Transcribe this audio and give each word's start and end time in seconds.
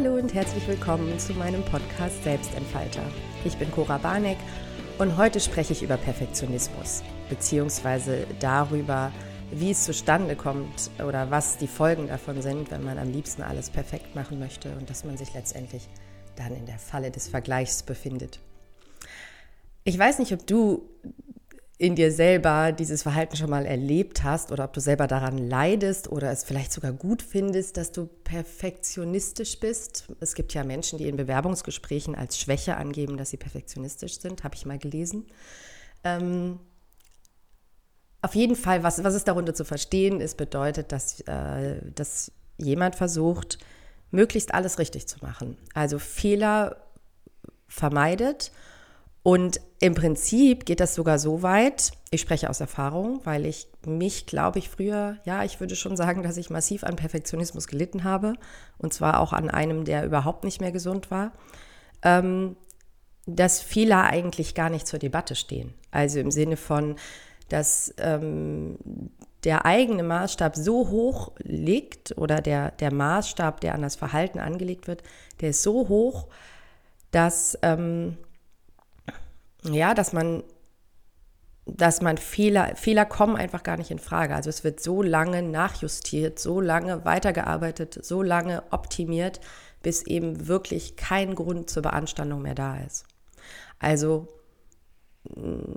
Hallo 0.00 0.14
und 0.14 0.32
herzlich 0.32 0.68
willkommen 0.68 1.18
zu 1.18 1.32
meinem 1.32 1.64
Podcast 1.64 2.22
Selbstentfalter. 2.22 3.02
Ich 3.44 3.56
bin 3.56 3.68
Cora 3.72 3.98
Barneck 3.98 4.36
und 4.98 5.16
heute 5.16 5.40
spreche 5.40 5.72
ich 5.72 5.82
über 5.82 5.96
Perfektionismus, 5.96 7.02
beziehungsweise 7.28 8.24
darüber, 8.38 9.10
wie 9.50 9.72
es 9.72 9.82
zustande 9.82 10.36
kommt 10.36 10.92
oder 11.04 11.32
was 11.32 11.58
die 11.58 11.66
Folgen 11.66 12.06
davon 12.06 12.42
sind, 12.42 12.70
wenn 12.70 12.84
man 12.84 12.96
am 12.96 13.10
liebsten 13.10 13.42
alles 13.42 13.70
perfekt 13.70 14.14
machen 14.14 14.38
möchte 14.38 14.70
und 14.76 14.88
dass 14.88 15.04
man 15.04 15.16
sich 15.16 15.34
letztendlich 15.34 15.88
dann 16.36 16.54
in 16.54 16.66
der 16.66 16.78
Falle 16.78 17.10
des 17.10 17.26
Vergleichs 17.26 17.82
befindet. 17.82 18.38
Ich 19.82 19.98
weiß 19.98 20.20
nicht, 20.20 20.32
ob 20.32 20.46
du 20.46 20.88
in 21.78 21.94
dir 21.94 22.10
selber 22.10 22.72
dieses 22.72 23.04
Verhalten 23.04 23.36
schon 23.36 23.50
mal 23.50 23.64
erlebt 23.64 24.24
hast 24.24 24.50
oder 24.50 24.64
ob 24.64 24.72
du 24.72 24.80
selber 24.80 25.06
daran 25.06 25.38
leidest 25.38 26.10
oder 26.10 26.32
es 26.32 26.42
vielleicht 26.42 26.72
sogar 26.72 26.92
gut 26.92 27.22
findest, 27.22 27.76
dass 27.76 27.92
du 27.92 28.06
perfektionistisch 28.06 29.60
bist. 29.60 30.08
Es 30.18 30.34
gibt 30.34 30.54
ja 30.54 30.64
Menschen, 30.64 30.98
die 30.98 31.08
in 31.08 31.16
Bewerbungsgesprächen 31.16 32.16
als 32.16 32.36
Schwäche 32.36 32.76
angeben, 32.76 33.16
dass 33.16 33.30
sie 33.30 33.36
perfektionistisch 33.36 34.18
sind, 34.18 34.42
habe 34.42 34.56
ich 34.56 34.66
mal 34.66 34.78
gelesen. 34.78 35.26
Ähm, 36.02 36.58
auf 38.22 38.34
jeden 38.34 38.56
Fall, 38.56 38.82
was, 38.82 39.04
was 39.04 39.14
ist 39.14 39.28
darunter 39.28 39.54
zu 39.54 39.64
verstehen 39.64 40.20
ist, 40.20 40.36
bedeutet, 40.36 40.90
dass, 40.90 41.20
äh, 41.20 41.80
dass 41.94 42.32
jemand 42.56 42.96
versucht, 42.96 43.58
möglichst 44.10 44.52
alles 44.52 44.80
richtig 44.80 45.06
zu 45.06 45.18
machen. 45.20 45.56
Also 45.74 46.00
Fehler 46.00 46.88
vermeidet 47.68 48.50
und 49.28 49.60
im 49.78 49.94
Prinzip 49.94 50.64
geht 50.64 50.80
das 50.80 50.94
sogar 50.94 51.18
so 51.18 51.42
weit, 51.42 51.92
ich 52.10 52.22
spreche 52.22 52.48
aus 52.48 52.60
Erfahrung, 52.60 53.20
weil 53.24 53.44
ich 53.44 53.68
mich, 53.84 54.24
glaube 54.24 54.58
ich, 54.58 54.70
früher, 54.70 55.18
ja, 55.26 55.44
ich 55.44 55.60
würde 55.60 55.76
schon 55.76 55.98
sagen, 55.98 56.22
dass 56.22 56.38
ich 56.38 56.48
massiv 56.48 56.82
an 56.82 56.96
Perfektionismus 56.96 57.66
gelitten 57.68 58.04
habe. 58.04 58.32
Und 58.78 58.94
zwar 58.94 59.20
auch 59.20 59.34
an 59.34 59.50
einem, 59.50 59.84
der 59.84 60.06
überhaupt 60.06 60.44
nicht 60.44 60.62
mehr 60.62 60.72
gesund 60.72 61.10
war. 61.10 61.32
Ähm, 62.02 62.56
dass 63.26 63.60
Fehler 63.60 64.04
eigentlich 64.04 64.54
gar 64.54 64.70
nicht 64.70 64.86
zur 64.86 64.98
Debatte 64.98 65.34
stehen. 65.34 65.74
Also 65.90 66.20
im 66.20 66.30
Sinne 66.30 66.56
von, 66.56 66.96
dass 67.50 67.92
ähm, 67.98 68.78
der 69.44 69.66
eigene 69.66 70.04
Maßstab 70.04 70.56
so 70.56 70.88
hoch 70.88 71.32
liegt 71.36 72.16
oder 72.16 72.40
der, 72.40 72.70
der 72.70 72.94
Maßstab, 72.94 73.60
der 73.60 73.74
an 73.74 73.82
das 73.82 73.94
Verhalten 73.94 74.38
angelegt 74.38 74.86
wird, 74.86 75.02
der 75.42 75.50
ist 75.50 75.62
so 75.62 75.86
hoch, 75.90 76.28
dass 77.10 77.58
ähm, 77.60 78.16
ja, 79.74 79.94
dass 79.94 80.12
man, 80.12 80.42
dass 81.66 82.00
man 82.00 82.18
Fehler, 82.18 82.76
Fehler 82.76 83.04
kommen 83.04 83.36
einfach 83.36 83.62
gar 83.62 83.76
nicht 83.76 83.90
in 83.90 83.98
Frage. 83.98 84.34
Also 84.34 84.50
es 84.50 84.64
wird 84.64 84.80
so 84.80 85.02
lange 85.02 85.42
nachjustiert, 85.42 86.38
so 86.38 86.60
lange 86.60 87.04
weitergearbeitet, 87.04 87.98
so 88.04 88.22
lange 88.22 88.62
optimiert, 88.70 89.40
bis 89.82 90.02
eben 90.02 90.48
wirklich 90.48 90.96
kein 90.96 91.34
Grund 91.34 91.70
zur 91.70 91.82
Beanstandung 91.82 92.42
mehr 92.42 92.54
da 92.54 92.78
ist. 92.78 93.04
Also 93.78 94.28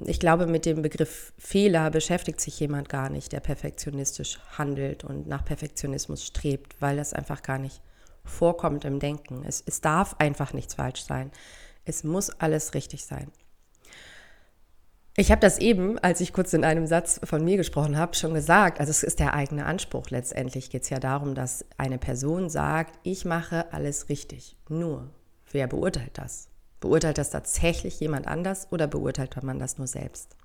ich 0.06 0.19
glaube, 0.19 0.47
mit 0.47 0.66
dem 0.66 0.81
Begriff 0.81 1.34
Fehler 1.38 1.89
beschäftigt 1.92 2.39
sich 2.39 2.59
jemand 2.59 2.89
gar 2.89 3.09
nicht, 3.09 3.31
der 3.31 3.42
perfektionistisch 3.42 4.39
handelt 4.58 5.03
und 5.03 5.28
nach 5.28 5.44
Perfektionismus 5.44 6.25
strebt, 6.25 6.75
weil 6.80 6.97
das 6.97 7.14
einfach 7.14 7.42
gar 7.42 7.58
nicht 7.58 7.81
vorkommt 8.23 8.86
im 8.86 9.00
Denken. 9.00 9.44
Es, 9.45 9.62
es 9.66 9.81
darf 9.81 10.16
einfach 10.19 10.53
nichts 10.53 10.75
falsch 10.75 11.03
sein. 11.03 11.31
Es 11.86 12.03
muss 12.03 12.30
alles 12.30 12.73
richtig 12.73 13.06
sein. 13.06 13.31
Ich 15.17 15.30
habe 15.30 15.42
das 15.42 15.58
eben, 15.58 16.00
als 16.00 16.22
ich 16.22 16.31
kurz 16.31 16.54
in 16.54 16.64
einem 16.64 16.88
Satz 16.88 17.20
von 17.26 17.44
mir 17.44 17.58
gesprochen 17.58 17.97
habe, 17.97 18.16
schon 18.16 18.34
gesagt. 18.34 18.80
Also 18.80 18.91
es 18.91 19.03
ist 19.03 19.19
der 19.19 19.34
eigene 19.34 19.66
Anspruch. 19.66 20.09
Letztendlich 20.09 20.69
geht 20.69 20.84
es 20.84 20.90
ja 20.90 21.00
darum, 21.00 21.35
dass 21.35 21.66
eine 21.78 21.97
Person 21.97 22.50
sagt, 22.50 22.97
ich 23.03 23.25
mache 23.25 23.74
alles 23.74 24.08
richtig. 24.08 24.56
Nur, 24.69 25.09
wer 25.52 25.68
beurteilt 25.68 26.12
das? 26.13 26.47
Beurteilt 26.80 27.18
das 27.18 27.30
tatsächlich 27.30 28.00
jemand 28.00 28.25
anders 28.25 28.69
oder 28.72 28.88
beurteilt 28.88 29.44
man 29.44 29.59
das 29.59 29.78
nur 29.78 29.88
selbst? 29.88 30.38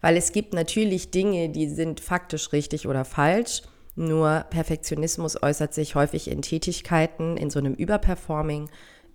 Weil 0.00 0.16
es 0.16 0.30
gibt 0.30 0.54
natürlich 0.54 1.10
Dinge, 1.10 1.48
die 1.48 1.68
sind 1.68 2.00
faktisch 2.00 2.52
richtig 2.52 2.86
oder 2.86 3.04
falsch. 3.04 3.62
Nur 3.96 4.46
Perfektionismus 4.50 5.42
äußert 5.42 5.74
sich 5.74 5.96
häufig 5.96 6.30
in 6.30 6.42
Tätigkeiten, 6.42 7.36
in 7.36 7.50
so 7.50 7.58
einem 7.58 7.74
Überperforming, 7.74 8.70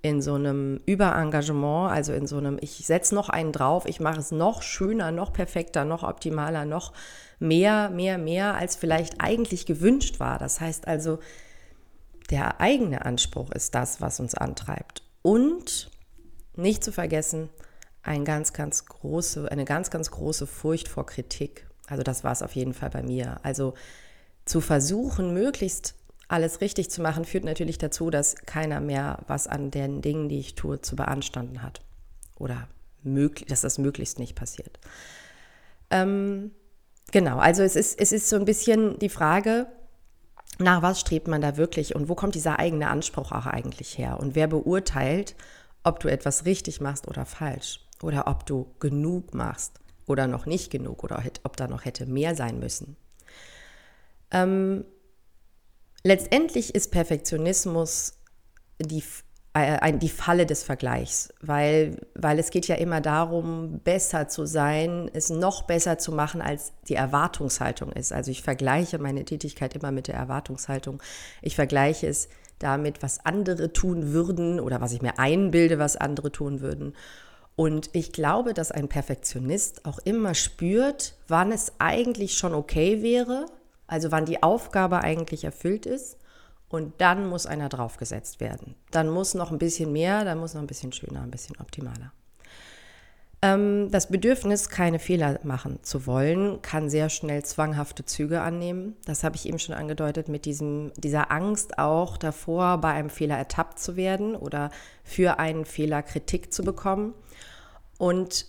in 0.05 0.21
so 0.21 0.35
einem 0.35 0.79
Überengagement, 0.85 1.91
also 1.91 2.13
in 2.13 2.27
so 2.27 2.38
einem, 2.38 2.59
ich 2.61 2.85
setze 2.85 3.16
noch 3.16 3.27
einen 3.27 3.51
drauf, 3.51 3.88
ich 3.88 3.99
mache 3.99 4.19
es 4.19 4.31
noch 4.31 4.61
schöner, 4.61 5.11
noch 5.11 5.33
perfekter, 5.33 5.83
noch 5.83 6.03
optimaler, 6.03 6.63
noch 6.63 6.93
mehr, 7.39 7.89
mehr, 7.89 8.19
mehr, 8.19 8.53
als 8.53 8.75
vielleicht 8.75 9.19
eigentlich 9.19 9.66
gewünscht 9.66 10.19
war. 10.19 10.38
Das 10.38 10.61
heißt 10.61 10.88
also, 10.88 11.17
der 12.29 12.61
eigene 12.61 13.03
Anspruch 13.03 13.49
ist 13.49 13.73
das, 13.73 13.99
was 13.99 14.19
uns 14.19 14.35
antreibt. 14.35 15.01
Und 15.23 15.89
nicht 16.55 16.83
zu 16.83 16.91
vergessen, 16.91 17.49
ein 18.03 18.25
ganz, 18.25 18.53
ganz 18.53 18.85
große, 18.85 19.51
eine 19.51 19.66
ganz, 19.66 19.89
ganz 19.89 20.11
große 20.11 20.45
Furcht 20.45 20.87
vor 20.87 21.07
Kritik. 21.07 21.66
Also 21.87 22.03
das 22.03 22.23
war 22.23 22.31
es 22.31 22.43
auf 22.43 22.55
jeden 22.55 22.75
Fall 22.75 22.91
bei 22.91 23.01
mir. 23.01 23.39
Also 23.41 23.73
zu 24.45 24.61
versuchen, 24.61 25.33
möglichst 25.33 25.95
alles 26.27 26.61
richtig 26.61 26.89
zu 26.89 27.01
machen, 27.01 27.25
führt 27.25 27.43
natürlich 27.43 27.77
dazu, 27.77 28.09
dass 28.09 28.35
keiner 28.35 28.79
mehr 28.79 29.19
was 29.27 29.47
an 29.47 29.71
den 29.71 30.01
Dingen, 30.01 30.29
die 30.29 30.39
ich 30.39 30.55
tue, 30.55 30.81
zu 30.81 30.95
beanstanden 30.95 31.61
hat. 31.61 31.81
Oder 32.37 32.67
möglich, 33.03 33.47
dass 33.47 33.61
das 33.61 33.77
möglichst 33.77 34.19
nicht 34.19 34.35
passiert. 34.35 34.79
Ähm, 35.91 36.51
genau, 37.11 37.37
also 37.37 37.63
es 37.63 37.75
ist, 37.75 37.99
es 37.99 38.11
ist 38.11 38.29
so 38.29 38.35
ein 38.35 38.45
bisschen 38.45 38.97
die 38.99 39.09
Frage, 39.09 39.67
nach 40.57 40.81
was 40.81 40.99
strebt 40.99 41.27
man 41.27 41.41
da 41.41 41.57
wirklich 41.57 41.95
und 41.95 42.09
wo 42.09 42.15
kommt 42.15 42.35
dieser 42.35 42.59
eigene 42.59 42.89
Anspruch 42.89 43.31
auch 43.31 43.45
eigentlich 43.45 43.97
her? 43.97 44.19
Und 44.19 44.35
wer 44.35 44.47
beurteilt, 44.47 45.35
ob 45.83 45.99
du 45.99 46.07
etwas 46.07 46.45
richtig 46.45 46.81
machst 46.81 47.07
oder 47.07 47.25
falsch? 47.25 47.81
Oder 48.01 48.27
ob 48.27 48.45
du 48.45 48.73
genug 48.79 49.33
machst 49.33 49.79
oder 50.05 50.27
noch 50.27 50.45
nicht 50.45 50.69
genug 50.71 51.03
oder 51.03 51.23
ob 51.43 51.57
da 51.57 51.67
noch 51.67 51.85
hätte 51.85 52.05
mehr 52.05 52.35
sein 52.35 52.59
müssen? 52.59 52.97
Ähm, 54.31 54.85
Letztendlich 56.05 56.75
ist 56.75 56.91
Perfektionismus 56.91 58.13
die, 58.79 59.01
äh, 59.53 59.97
die 59.97 60.09
Falle 60.09 60.45
des 60.45 60.61
Vergleichs, 60.61 61.33
weil, 61.41 61.97
weil 62.13 62.38
es 62.38 62.51
geht 62.51 62.67
ja 62.67 62.75
immer 62.75 63.01
darum, 63.01 63.79
besser 63.83 64.27
zu 64.27 64.45
sein, 64.45 65.09
es 65.13 65.31
noch 65.31 65.63
besser 65.63 65.97
zu 65.97 66.11
machen, 66.11 66.43
als 66.43 66.73
die 66.88 66.93
Erwartungshaltung 66.93 67.91
ist. 67.91 68.13
Also 68.13 68.29
ich 68.29 68.43
vergleiche 68.43 68.99
meine 68.99 69.25
Tätigkeit 69.25 69.73
immer 69.73 69.91
mit 69.91 70.07
der 70.07 70.13
Erwartungshaltung. 70.13 71.01
Ich 71.41 71.55
vergleiche 71.55 72.05
es 72.05 72.29
damit, 72.59 73.01
was 73.01 73.25
andere 73.25 73.73
tun 73.73 74.13
würden 74.13 74.59
oder 74.59 74.81
was 74.81 74.91
ich 74.91 75.01
mir 75.01 75.17
einbilde, 75.17 75.79
was 75.79 75.97
andere 75.97 76.31
tun 76.31 76.61
würden. 76.61 76.93
Und 77.55 77.89
ich 77.93 78.11
glaube, 78.11 78.53
dass 78.53 78.72
ein 78.72 78.89
Perfektionist 78.89 79.87
auch 79.87 79.97
immer 80.03 80.35
spürt, 80.35 81.16
wann 81.27 81.51
es 81.51 81.73
eigentlich 81.79 82.37
schon 82.37 82.53
okay 82.53 83.01
wäre, 83.01 83.47
also 83.88 84.12
wann 84.12 84.25
die 84.25 84.44
Aufgabe 84.44 85.01
eigentlich 85.01 85.44
erfüllt 85.44 85.85
ist. 85.85 86.18
Und 86.68 86.94
dann 87.00 87.28
muss 87.28 87.46
einer 87.46 87.69
draufgesetzt 87.69 88.40
werden. 88.40 88.75
Dann 88.91 89.09
muss 89.09 89.35
noch 89.35 89.51
ein 89.51 89.59
bisschen 89.59 89.94
mehr, 89.94 90.25
dann 90.25 90.40
muss 90.40 90.56
noch 90.56 90.62
ein 90.62 90.68
bisschen 90.68 90.91
schöner, 90.91 91.22
ein 91.22 91.31
bisschen 91.31 91.56
optimaler. 91.59 92.12
Ähm, 93.41 93.90
das 93.91 94.07
Bedürfnis, 94.07 94.69
keine 94.69 94.97
Fehler 94.97 95.40
machen 95.44 95.79
zu 95.84 96.07
wollen, 96.07 96.62
kann 96.63 96.90
sehr 96.90 97.09
schnell 97.09 97.44
zwanghafte 97.44 98.03
Züge 98.03 98.41
annehmen. 98.41 98.96
Das 99.06 99.23
habe 99.23 99.35
ich 99.35 99.47
eben 99.47 99.59
schon 99.59 99.75
angedeutet 99.75 100.28
mit 100.28 100.46
diesem, 100.46 100.91
dieser 100.97 101.31
Angst 101.31 101.78
auch 101.78 102.17
davor, 102.17 102.79
bei 102.79 102.91
einem 102.91 103.12
Fehler 103.12 103.38
ertappt 103.38 103.78
zu 103.78 103.96
werden 103.96 104.35
oder 104.35 104.72
für 105.03 105.38
einen 105.38 105.66
Fehler 105.66 106.02
Kritik 106.02 106.52
zu 106.52 106.64
bekommen. 106.64 107.14
Und 107.97 108.47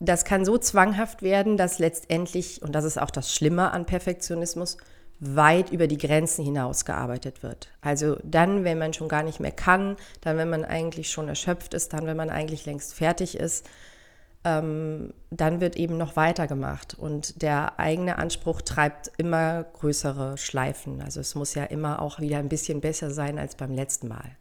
das 0.00 0.24
kann 0.24 0.44
so 0.46 0.56
zwanghaft 0.56 1.22
werden, 1.22 1.56
dass 1.56 1.78
letztendlich, 1.78 2.62
und 2.62 2.74
das 2.74 2.84
ist 2.84 3.00
auch 3.00 3.10
das 3.10 3.32
Schlimme 3.32 3.70
an 3.70 3.84
Perfektionismus, 3.84 4.78
weit 5.20 5.70
über 5.70 5.86
die 5.86 5.98
Grenzen 5.98 6.42
hinaus 6.42 6.86
gearbeitet 6.86 7.42
wird. 7.42 7.68
Also 7.82 8.16
dann, 8.24 8.64
wenn 8.64 8.78
man 8.78 8.94
schon 8.94 9.08
gar 9.08 9.22
nicht 9.22 9.38
mehr 9.38 9.52
kann, 9.52 9.96
dann, 10.22 10.38
wenn 10.38 10.48
man 10.48 10.64
eigentlich 10.64 11.10
schon 11.10 11.28
erschöpft 11.28 11.74
ist, 11.74 11.92
dann, 11.92 12.06
wenn 12.06 12.16
man 12.16 12.30
eigentlich 12.30 12.64
längst 12.64 12.94
fertig 12.94 13.36
ist, 13.36 13.68
ähm, 14.44 15.12
dann 15.30 15.60
wird 15.60 15.76
eben 15.76 15.98
noch 15.98 16.16
weitergemacht. 16.16 16.94
Und 16.94 17.42
der 17.42 17.78
eigene 17.78 18.16
Anspruch 18.16 18.62
treibt 18.62 19.12
immer 19.18 19.64
größere 19.64 20.38
Schleifen. 20.38 21.02
Also 21.02 21.20
es 21.20 21.34
muss 21.34 21.54
ja 21.54 21.64
immer 21.64 22.00
auch 22.00 22.20
wieder 22.20 22.38
ein 22.38 22.48
bisschen 22.48 22.80
besser 22.80 23.10
sein 23.10 23.38
als 23.38 23.54
beim 23.54 23.74
letzten 23.74 24.08
Mal. 24.08 24.36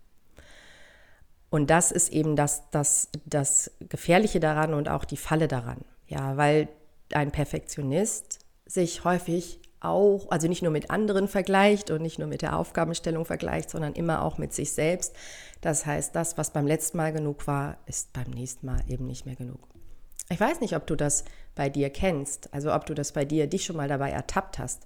Und 1.49 1.69
das 1.69 1.91
ist 1.91 2.09
eben 2.09 2.35
das, 2.35 2.69
das, 2.71 3.09
das 3.25 3.71
Gefährliche 3.79 4.39
daran 4.39 4.73
und 4.73 4.89
auch 4.89 5.05
die 5.05 5.17
Falle 5.17 5.47
daran. 5.47 5.79
Ja, 6.07 6.37
weil 6.37 6.67
ein 7.13 7.31
Perfektionist 7.31 8.39
sich 8.65 9.03
häufig 9.03 9.59
auch, 9.81 10.29
also 10.29 10.47
nicht 10.47 10.61
nur 10.61 10.71
mit 10.71 10.89
anderen 10.89 11.27
vergleicht 11.27 11.89
und 11.89 12.01
nicht 12.01 12.19
nur 12.19 12.27
mit 12.27 12.41
der 12.41 12.57
Aufgabenstellung 12.57 13.25
vergleicht, 13.25 13.69
sondern 13.69 13.93
immer 13.93 14.23
auch 14.23 14.37
mit 14.37 14.53
sich 14.53 14.71
selbst. 14.73 15.15
Das 15.61 15.85
heißt, 15.85 16.15
das, 16.15 16.37
was 16.37 16.51
beim 16.51 16.67
letzten 16.67 16.97
Mal 16.97 17.13
genug 17.13 17.47
war, 17.47 17.77
ist 17.85 18.13
beim 18.13 18.29
nächsten 18.29 18.65
Mal 18.65 18.81
eben 18.87 19.05
nicht 19.05 19.25
mehr 19.25 19.35
genug. 19.35 19.59
Ich 20.29 20.39
weiß 20.39 20.61
nicht, 20.61 20.75
ob 20.75 20.85
du 20.85 20.95
das 20.95 21.23
bei 21.55 21.69
dir 21.69 21.89
kennst, 21.89 22.53
also 22.53 22.73
ob 22.73 22.85
du 22.85 22.93
das 22.93 23.13
bei 23.13 23.25
dir 23.25 23.47
dich 23.47 23.65
schon 23.65 23.77
mal 23.77 23.87
dabei 23.87 24.11
ertappt 24.11 24.59
hast, 24.59 24.85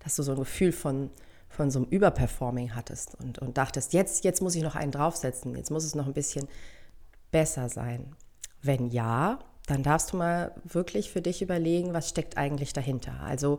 dass 0.00 0.16
du 0.16 0.22
so 0.22 0.32
ein 0.32 0.38
Gefühl 0.38 0.72
von 0.72 1.10
von 1.52 1.70
so 1.70 1.80
einem 1.80 1.88
Überperforming 1.88 2.74
hattest 2.74 3.14
und, 3.20 3.38
und 3.38 3.58
dachtest, 3.58 3.92
jetzt, 3.92 4.24
jetzt 4.24 4.40
muss 4.40 4.54
ich 4.54 4.62
noch 4.62 4.74
einen 4.74 4.90
draufsetzen, 4.90 5.54
jetzt 5.54 5.70
muss 5.70 5.84
es 5.84 5.94
noch 5.94 6.06
ein 6.06 6.14
bisschen 6.14 6.48
besser 7.30 7.68
sein. 7.68 8.16
Wenn 8.62 8.88
ja, 8.88 9.38
dann 9.66 9.82
darfst 9.82 10.12
du 10.12 10.16
mal 10.16 10.52
wirklich 10.64 11.10
für 11.10 11.20
dich 11.20 11.42
überlegen, 11.42 11.92
was 11.92 12.08
steckt 12.08 12.36
eigentlich 12.36 12.72
dahinter. 12.72 13.20
Also 13.20 13.58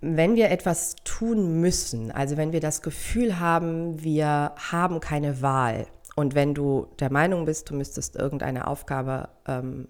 wenn 0.00 0.34
wir 0.34 0.50
etwas 0.50 0.96
tun 1.04 1.60
müssen, 1.60 2.10
also 2.10 2.36
wenn 2.36 2.52
wir 2.52 2.60
das 2.60 2.82
Gefühl 2.82 3.38
haben, 3.38 4.02
wir 4.02 4.52
haben 4.56 5.00
keine 5.00 5.42
Wahl 5.42 5.86
und 6.16 6.34
wenn 6.34 6.54
du 6.54 6.88
der 6.98 7.12
Meinung 7.12 7.44
bist, 7.44 7.70
du 7.70 7.74
müsstest 7.74 8.16
irgendeine 8.16 8.66
Aufgabe 8.66 9.28
ähm, 9.46 9.88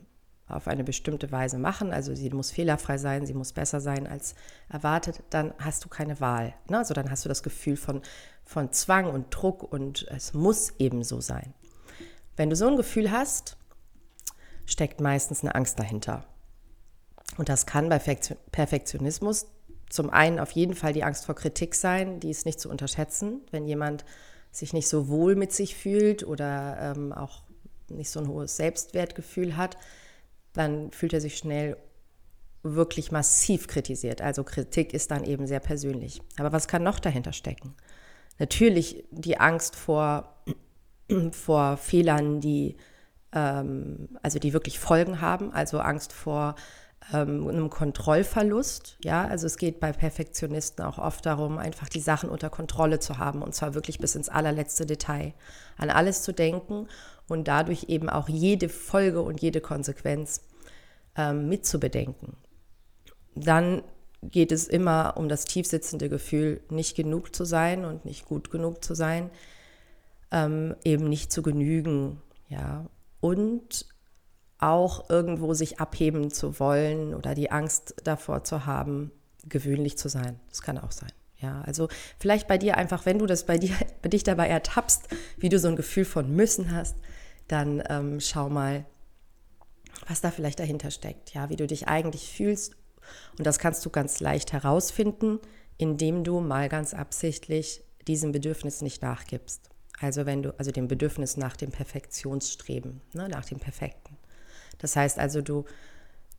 auf 0.50 0.68
eine 0.68 0.84
bestimmte 0.84 1.30
Weise 1.32 1.58
machen, 1.58 1.92
also 1.92 2.14
sie 2.14 2.30
muss 2.30 2.50
fehlerfrei 2.50 2.98
sein, 2.98 3.26
sie 3.26 3.34
muss 3.34 3.52
besser 3.52 3.80
sein 3.80 4.06
als 4.06 4.34
erwartet, 4.68 5.22
dann 5.30 5.54
hast 5.58 5.84
du 5.84 5.88
keine 5.88 6.20
Wahl. 6.20 6.54
Ne? 6.68 6.78
Also 6.78 6.94
dann 6.94 7.10
hast 7.10 7.24
du 7.24 7.28
das 7.28 7.42
Gefühl 7.42 7.76
von, 7.76 8.02
von 8.44 8.72
Zwang 8.72 9.10
und 9.10 9.26
Druck 9.30 9.72
und 9.72 10.06
es 10.10 10.34
muss 10.34 10.74
eben 10.78 11.02
so 11.02 11.20
sein. 11.20 11.54
Wenn 12.36 12.50
du 12.50 12.56
so 12.56 12.66
ein 12.68 12.76
Gefühl 12.76 13.10
hast, 13.10 13.56
steckt 14.66 15.00
meistens 15.00 15.42
eine 15.42 15.54
Angst 15.54 15.78
dahinter. 15.78 16.24
Und 17.36 17.48
das 17.48 17.66
kann 17.66 17.88
bei 17.88 17.98
Perfektionismus 17.98 19.46
zum 19.88 20.08
einen 20.10 20.38
auf 20.38 20.52
jeden 20.52 20.74
Fall 20.74 20.92
die 20.92 21.04
Angst 21.04 21.26
vor 21.26 21.34
Kritik 21.34 21.74
sein, 21.74 22.20
die 22.20 22.30
ist 22.30 22.46
nicht 22.46 22.60
zu 22.60 22.70
unterschätzen, 22.70 23.40
wenn 23.50 23.66
jemand 23.66 24.04
sich 24.52 24.72
nicht 24.72 24.88
so 24.88 25.08
wohl 25.08 25.34
mit 25.34 25.52
sich 25.52 25.74
fühlt 25.74 26.24
oder 26.24 26.94
ähm, 26.96 27.12
auch 27.12 27.42
nicht 27.88 28.10
so 28.10 28.20
ein 28.20 28.28
hohes 28.28 28.56
Selbstwertgefühl 28.56 29.56
hat, 29.56 29.76
dann 30.52 30.90
fühlt 30.92 31.12
er 31.12 31.20
sich 31.20 31.36
schnell 31.36 31.76
wirklich 32.62 33.10
massiv 33.10 33.68
kritisiert. 33.68 34.20
Also 34.20 34.44
Kritik 34.44 34.92
ist 34.92 35.10
dann 35.10 35.24
eben 35.24 35.46
sehr 35.46 35.60
persönlich. 35.60 36.20
Aber 36.38 36.52
was 36.52 36.68
kann 36.68 36.82
noch 36.82 36.98
dahinter 36.98 37.32
stecken? 37.32 37.74
Natürlich 38.38 39.04
die 39.10 39.38
Angst 39.38 39.76
vor, 39.76 40.42
vor 41.32 41.76
Fehlern, 41.76 42.40
die, 42.40 42.76
ähm, 43.32 44.10
also 44.22 44.38
die 44.38 44.52
wirklich 44.52 44.78
Folgen 44.78 45.20
haben, 45.20 45.52
also 45.52 45.78
Angst 45.78 46.12
vor 46.12 46.54
ähm, 47.12 47.48
einem 47.48 47.70
Kontrollverlust. 47.70 48.96
Ja, 49.04 49.24
also 49.24 49.46
es 49.46 49.56
geht 49.56 49.80
bei 49.80 49.92
Perfektionisten 49.92 50.84
auch 50.84 50.98
oft 50.98 51.24
darum, 51.26 51.58
einfach 51.58 51.88
die 51.88 52.00
Sachen 52.00 52.30
unter 52.30 52.50
Kontrolle 52.50 53.00
zu 53.00 53.18
haben 53.18 53.42
und 53.42 53.54
zwar 53.54 53.74
wirklich 53.74 53.98
bis 53.98 54.14
ins 54.14 54.28
allerletzte 54.28 54.86
Detail, 54.86 55.34
an 55.76 55.90
alles 55.90 56.22
zu 56.22 56.32
denken 56.32 56.88
und 57.28 57.48
dadurch 57.48 57.84
eben 57.88 58.08
auch 58.08 58.28
jede 58.28 58.68
Folge 58.68 59.22
und 59.22 59.40
jede 59.40 59.60
Konsequenz 59.60 60.42
ähm, 61.16 61.48
mitzubedenken. 61.48 62.36
Dann 63.34 63.82
geht 64.22 64.52
es 64.52 64.68
immer 64.68 65.14
um 65.16 65.28
das 65.28 65.44
tiefsitzende 65.44 66.08
Gefühl, 66.08 66.60
nicht 66.68 66.94
genug 66.96 67.34
zu 67.34 67.44
sein 67.44 67.84
und 67.84 68.04
nicht 68.04 68.26
gut 68.26 68.50
genug 68.50 68.84
zu 68.84 68.94
sein, 68.94 69.30
ähm, 70.30 70.76
eben 70.84 71.08
nicht 71.08 71.32
zu 71.32 71.42
genügen, 71.42 72.20
ja, 72.48 72.86
und 73.20 73.86
auch 74.60 75.08
irgendwo 75.08 75.54
sich 75.54 75.80
abheben 75.80 76.30
zu 76.30 76.60
wollen 76.60 77.14
oder 77.14 77.34
die 77.34 77.50
Angst 77.50 77.94
davor 78.04 78.44
zu 78.44 78.66
haben, 78.66 79.10
gewöhnlich 79.48 79.96
zu 79.96 80.08
sein. 80.08 80.38
Das 80.48 80.62
kann 80.62 80.78
auch 80.78 80.92
sein. 80.92 81.12
Ja, 81.38 81.62
also 81.62 81.88
vielleicht 82.18 82.46
bei 82.48 82.58
dir 82.58 82.76
einfach, 82.76 83.06
wenn 83.06 83.18
du 83.18 83.26
das 83.26 83.46
bei 83.46 83.56
dir, 83.58 83.74
bei 84.02 84.08
dich 84.08 84.22
dabei 84.22 84.48
ertappst, 84.48 85.08
wie 85.38 85.48
du 85.48 85.58
so 85.58 85.68
ein 85.68 85.76
Gefühl 85.76 86.04
von 86.04 86.34
müssen 86.34 86.74
hast, 86.74 86.96
dann 87.48 87.82
ähm, 87.88 88.20
schau 88.20 88.48
mal, 88.48 88.84
was 90.06 90.20
da 90.20 90.30
vielleicht 90.30 90.60
dahinter 90.60 90.90
steckt, 90.90 91.34
ja, 91.34 91.48
wie 91.48 91.56
du 91.56 91.66
dich 91.66 91.88
eigentlich 91.88 92.30
fühlst. 92.30 92.76
Und 93.38 93.46
das 93.46 93.58
kannst 93.58 93.84
du 93.84 93.90
ganz 93.90 94.20
leicht 94.20 94.52
herausfinden, 94.52 95.40
indem 95.78 96.24
du 96.24 96.40
mal 96.40 96.68
ganz 96.68 96.94
absichtlich 96.94 97.82
diesem 98.06 98.32
Bedürfnis 98.32 98.82
nicht 98.82 99.02
nachgibst. 99.02 99.70
Also 99.98 100.26
wenn 100.26 100.42
du, 100.42 100.58
also 100.58 100.70
dem 100.70 100.88
Bedürfnis 100.88 101.36
nach 101.36 101.56
dem 101.56 101.70
Perfektionsstreben, 101.70 103.00
ne, 103.12 103.28
nach 103.28 103.44
dem 103.44 103.58
Perfekten. 103.58 104.16
Das 104.80 104.96
heißt 104.96 105.18
also, 105.18 105.42
du, 105.42 105.64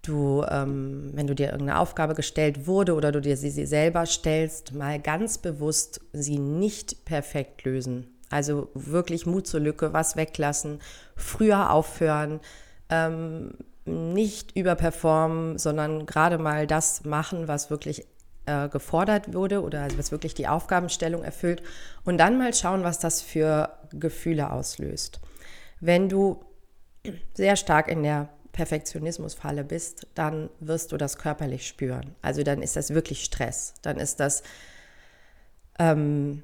du, 0.02 0.44
ähm, 0.50 1.12
wenn 1.14 1.28
du 1.28 1.36
dir 1.36 1.52
irgendeine 1.52 1.80
Aufgabe 1.80 2.16
gestellt 2.16 2.68
wurde 2.68 2.96
oder 2.96 3.12
du 3.12 3.22
dir 3.22 3.38
sie, 3.38 3.50
sie 3.50 3.66
selber 3.66 4.06
stellst, 4.06 4.74
mal 4.74 5.00
ganz 5.00 5.38
bewusst 5.38 6.02
sie 6.14 6.40
nicht 6.40 7.06
perfekt 7.06 7.64
lösen, 7.64 8.08
also 8.30 8.70
wirklich 8.74 9.26
Mut 9.26 9.48
zur 9.48 9.60
Lücke, 9.60 9.94
was 9.94 10.16
weglassen, 10.16 10.80
früher 11.16 11.72
aufhören, 11.72 12.40
ähm, 12.90 13.54
nicht 13.86 14.56
überperformen, 14.56 15.58
sondern 15.58 16.06
gerade 16.06 16.38
mal 16.38 16.68
das 16.68 17.04
machen, 17.04 17.48
was 17.48 17.70
wirklich 17.70 18.06
äh, 18.46 18.70
gefordert 18.70 19.34
wurde 19.34 19.62
oder 19.62 19.82
also 19.82 19.98
was 19.98 20.12
wirklich 20.12 20.34
die 20.34 20.48
Aufgabenstellung 20.48 21.24
erfüllt 21.24 21.62
und 22.04 22.18
dann 22.18 22.38
mal 22.38 22.54
schauen, 22.54 22.84
was 22.84 23.00
das 23.00 23.22
für 23.22 23.70
Gefühle 23.92 24.52
auslöst. 24.52 25.20
Wenn 25.80 26.10
du 26.10 26.44
sehr 27.34 27.56
stark 27.56 27.88
in 27.88 28.04
der 28.04 28.30
Perfektionismusfalle 28.52 29.64
bist, 29.64 30.08
dann 30.14 30.50
wirst 30.60 30.92
du 30.92 30.98
das 30.98 31.18
körperlich 31.18 31.68
spüren. 31.68 32.16
Also 32.22 32.44
dann 32.44 32.62
ist 32.62 32.76
das 32.76 32.94
wirklich 32.94 33.24
Stress. 33.24 33.74
Dann 33.82 33.98
ist 33.98 34.20
das 34.20 34.44
ähm, 35.80 36.44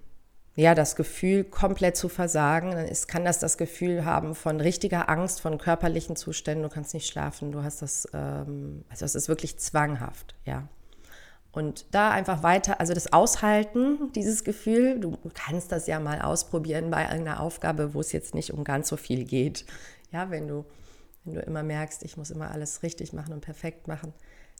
ja, 0.57 0.73
das 0.73 0.95
Gefühl, 0.95 1.43
komplett 1.43 1.95
zu 1.95 2.09
versagen, 2.09 2.71
dann 2.71 2.87
ist, 2.87 3.07
kann 3.07 3.23
das 3.23 3.37
das 3.37 3.59
Gefühl 3.59 4.05
haben 4.05 4.33
von 4.33 4.59
richtiger 4.59 5.07
Angst, 5.07 5.39
von 5.39 5.59
körperlichen 5.59 6.15
Zuständen. 6.15 6.63
Du 6.63 6.69
kannst 6.69 6.95
nicht 6.95 7.07
schlafen, 7.07 7.51
du 7.51 7.61
hast 7.61 7.83
das, 7.83 8.07
ähm, 8.11 8.83
also 8.89 9.05
es 9.05 9.13
ist 9.13 9.29
wirklich 9.29 9.59
zwanghaft, 9.59 10.33
ja. 10.45 10.67
Und 11.51 11.85
da 11.91 12.09
einfach 12.09 12.41
weiter, 12.41 12.79
also 12.79 12.95
das 12.95 13.13
Aushalten, 13.13 14.11
dieses 14.13 14.43
Gefühl, 14.43 14.99
du 14.99 15.17
kannst 15.35 15.71
das 15.71 15.85
ja 15.85 15.99
mal 15.99 16.21
ausprobieren 16.21 16.89
bei 16.89 17.07
einer 17.07 17.39
Aufgabe, 17.39 17.93
wo 17.93 17.99
es 17.99 18.11
jetzt 18.11 18.33
nicht 18.33 18.51
um 18.51 18.63
ganz 18.63 18.89
so 18.89 18.97
viel 18.97 19.25
geht. 19.25 19.63
Ja, 20.11 20.29
wenn 20.29 20.47
du, 20.47 20.65
wenn 21.23 21.35
du 21.35 21.41
immer 21.41 21.63
merkst, 21.63 22.03
ich 22.03 22.17
muss 22.17 22.31
immer 22.31 22.51
alles 22.51 22.83
richtig 22.83 23.13
machen 23.13 23.33
und 23.33 23.41
perfekt 23.41 23.87
machen, 23.87 24.13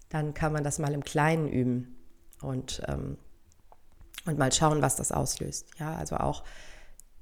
dann 0.10 0.34
kann 0.34 0.54
man 0.54 0.64
das 0.64 0.80
mal 0.80 0.94
im 0.94 1.04
Kleinen 1.04 1.48
üben. 1.48 1.96
Und 2.42 2.82
ähm, 2.88 3.18
und 4.28 4.38
mal 4.38 4.52
schauen, 4.52 4.82
was 4.82 4.96
das 4.96 5.12
auslöst. 5.12 5.68
Ja, 5.80 5.96
also 5.96 6.18
auch 6.18 6.44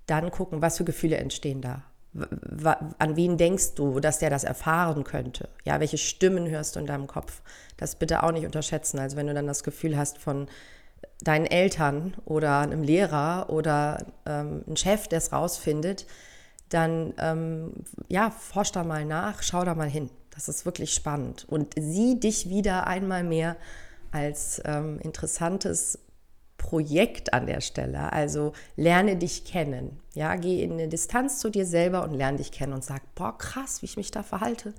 dann 0.07 0.31
gucken, 0.31 0.61
was 0.61 0.77
für 0.77 0.83
Gefühle 0.83 1.17
entstehen 1.17 1.61
da. 1.61 1.83
An 2.97 3.17
wen 3.17 3.37
denkst 3.37 3.75
du, 3.75 3.99
dass 3.99 4.19
der 4.19 4.29
das 4.29 4.45
erfahren 4.45 5.03
könnte? 5.03 5.49
Ja, 5.65 5.79
welche 5.79 5.97
Stimmen 5.97 6.49
hörst 6.49 6.75
du 6.75 6.79
in 6.79 6.85
deinem 6.85 7.07
Kopf? 7.07 7.41
Das 7.75 7.97
bitte 7.97 8.23
auch 8.23 8.31
nicht 8.31 8.45
unterschätzen. 8.45 8.99
Also 8.99 9.17
wenn 9.17 9.27
du 9.27 9.33
dann 9.33 9.47
das 9.47 9.63
Gefühl 9.63 9.97
hast 9.97 10.17
von 10.17 10.47
deinen 11.21 11.45
Eltern 11.45 12.15
oder 12.23 12.59
einem 12.59 12.83
Lehrer 12.83 13.49
oder 13.49 14.05
ähm, 14.25 14.63
einem 14.65 14.77
Chef, 14.77 15.07
der 15.07 15.17
es 15.17 15.33
rausfindet, 15.33 16.07
dann 16.69 17.13
ähm, 17.19 17.73
ja, 18.07 18.31
forsch 18.31 18.71
da 18.71 18.83
mal 18.83 19.05
nach, 19.05 19.43
schau 19.43 19.63
da 19.63 19.75
mal 19.75 19.89
hin. 19.89 20.09
Das 20.31 20.49
ist 20.49 20.65
wirklich 20.65 20.93
spannend. 20.93 21.45
Und 21.47 21.73
sieh 21.77 22.19
dich 22.19 22.49
wieder 22.49 22.87
einmal 22.87 23.23
mehr 23.23 23.55
als 24.11 24.61
ähm, 24.65 24.99
interessantes 24.99 25.99
Projekt 26.57 27.33
an 27.33 27.45
der 27.45 27.61
Stelle. 27.61 28.11
Also 28.11 28.53
lerne 28.75 29.17
dich 29.17 29.45
kennen. 29.45 29.99
Ja, 30.13 30.35
geh 30.35 30.63
in 30.63 30.73
eine 30.73 30.87
Distanz 30.87 31.39
zu 31.39 31.49
dir 31.49 31.65
selber 31.65 32.03
und 32.03 32.13
lerne 32.13 32.37
dich 32.37 32.51
kennen 32.51 32.73
und 32.73 32.83
sag, 32.83 33.13
boah, 33.15 33.37
krass, 33.37 33.81
wie 33.81 33.85
ich 33.85 33.97
mich 33.97 34.11
da 34.11 34.23
verhalte. 34.23 34.73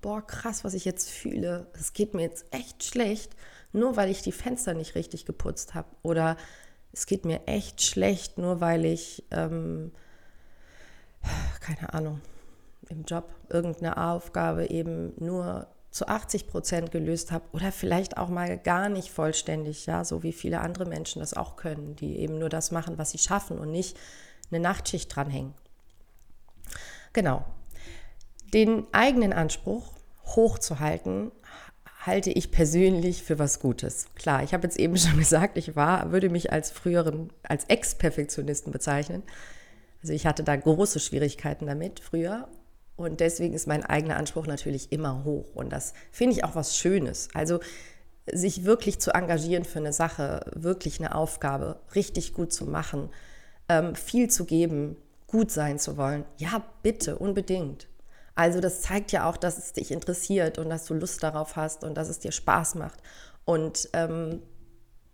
Boah, 0.00 0.24
krass, 0.24 0.62
was 0.62 0.74
ich 0.74 0.84
jetzt 0.84 1.10
fühle. 1.10 1.66
Es 1.72 1.94
geht 1.94 2.14
mir 2.14 2.22
jetzt 2.22 2.46
echt 2.52 2.84
schlecht, 2.84 3.34
nur 3.72 3.96
weil 3.96 4.10
ich 4.10 4.22
die 4.22 4.32
Fenster 4.32 4.74
nicht 4.74 4.94
richtig 4.94 5.26
geputzt 5.26 5.74
habe. 5.74 5.88
Oder 6.02 6.36
es 6.92 7.06
geht 7.06 7.24
mir 7.24 7.46
echt 7.46 7.82
schlecht, 7.82 8.38
nur 8.38 8.60
weil 8.60 8.84
ich, 8.84 9.24
ähm, 9.30 9.92
keine 11.60 11.92
Ahnung, 11.92 12.20
im 12.88 13.04
Job 13.04 13.28
irgendeine 13.48 13.96
Aufgabe 13.96 14.70
eben 14.70 15.12
nur 15.18 15.66
zu 15.90 16.08
80 16.08 16.46
Prozent 16.46 16.90
gelöst 16.90 17.32
habe 17.32 17.44
oder 17.52 17.72
vielleicht 17.72 18.18
auch 18.18 18.28
mal 18.28 18.58
gar 18.58 18.88
nicht 18.88 19.10
vollständig, 19.10 19.86
ja, 19.86 20.04
so 20.04 20.22
wie 20.22 20.32
viele 20.32 20.60
andere 20.60 20.84
Menschen 20.84 21.20
das 21.20 21.34
auch 21.34 21.56
können, 21.56 21.96
die 21.96 22.18
eben 22.18 22.38
nur 22.38 22.50
das 22.50 22.70
machen, 22.70 22.98
was 22.98 23.10
sie 23.12 23.18
schaffen 23.18 23.58
und 23.58 23.70
nicht 23.70 23.96
eine 24.50 24.60
Nachtschicht 24.60 25.14
dranhängen. 25.14 25.54
Genau. 27.12 27.44
Den 28.52 28.86
eigenen 28.92 29.32
Anspruch 29.32 29.92
hochzuhalten, 30.26 31.32
halte 32.06 32.30
ich 32.30 32.52
persönlich 32.52 33.22
für 33.22 33.38
was 33.38 33.58
Gutes. 33.60 34.06
Klar, 34.14 34.42
ich 34.44 34.54
habe 34.54 34.64
jetzt 34.64 34.78
eben 34.78 34.96
schon 34.96 35.16
gesagt, 35.18 35.58
ich 35.58 35.76
war, 35.76 36.12
würde 36.12 36.30
mich 36.30 36.52
als 36.52 36.70
früheren, 36.70 37.32
als 37.42 37.64
Ex-Perfektionisten 37.64 38.72
bezeichnen. 38.72 39.22
Also 40.06 40.14
ich 40.14 40.24
hatte 40.24 40.44
da 40.44 40.54
große 40.54 41.00
Schwierigkeiten 41.00 41.66
damit 41.66 41.98
früher 41.98 42.46
und 42.94 43.18
deswegen 43.18 43.54
ist 43.54 43.66
mein 43.66 43.82
eigener 43.84 44.16
Anspruch 44.16 44.46
natürlich 44.46 44.92
immer 44.92 45.24
hoch. 45.24 45.46
Und 45.56 45.70
das 45.70 45.94
finde 46.12 46.36
ich 46.36 46.44
auch 46.44 46.54
was 46.54 46.76
Schönes. 46.76 47.28
Also 47.34 47.58
sich 48.32 48.64
wirklich 48.64 49.00
zu 49.00 49.10
engagieren 49.10 49.64
für 49.64 49.80
eine 49.80 49.92
Sache, 49.92 50.48
wirklich 50.54 51.00
eine 51.00 51.12
Aufgabe 51.12 51.80
richtig 51.96 52.34
gut 52.34 52.52
zu 52.52 52.66
machen, 52.66 53.10
ähm, 53.68 53.96
viel 53.96 54.30
zu 54.30 54.44
geben, 54.44 54.96
gut 55.26 55.50
sein 55.50 55.80
zu 55.80 55.96
wollen. 55.96 56.24
Ja, 56.36 56.62
bitte, 56.84 57.18
unbedingt. 57.18 57.88
Also 58.36 58.60
das 58.60 58.82
zeigt 58.82 59.10
ja 59.10 59.28
auch, 59.28 59.36
dass 59.36 59.58
es 59.58 59.72
dich 59.72 59.90
interessiert 59.90 60.56
und 60.58 60.70
dass 60.70 60.84
du 60.84 60.94
Lust 60.94 61.20
darauf 61.24 61.56
hast 61.56 61.82
und 61.82 61.96
dass 61.96 62.08
es 62.08 62.20
dir 62.20 62.30
Spaß 62.30 62.76
macht. 62.76 63.00
Und 63.44 63.88
ähm, 63.92 64.40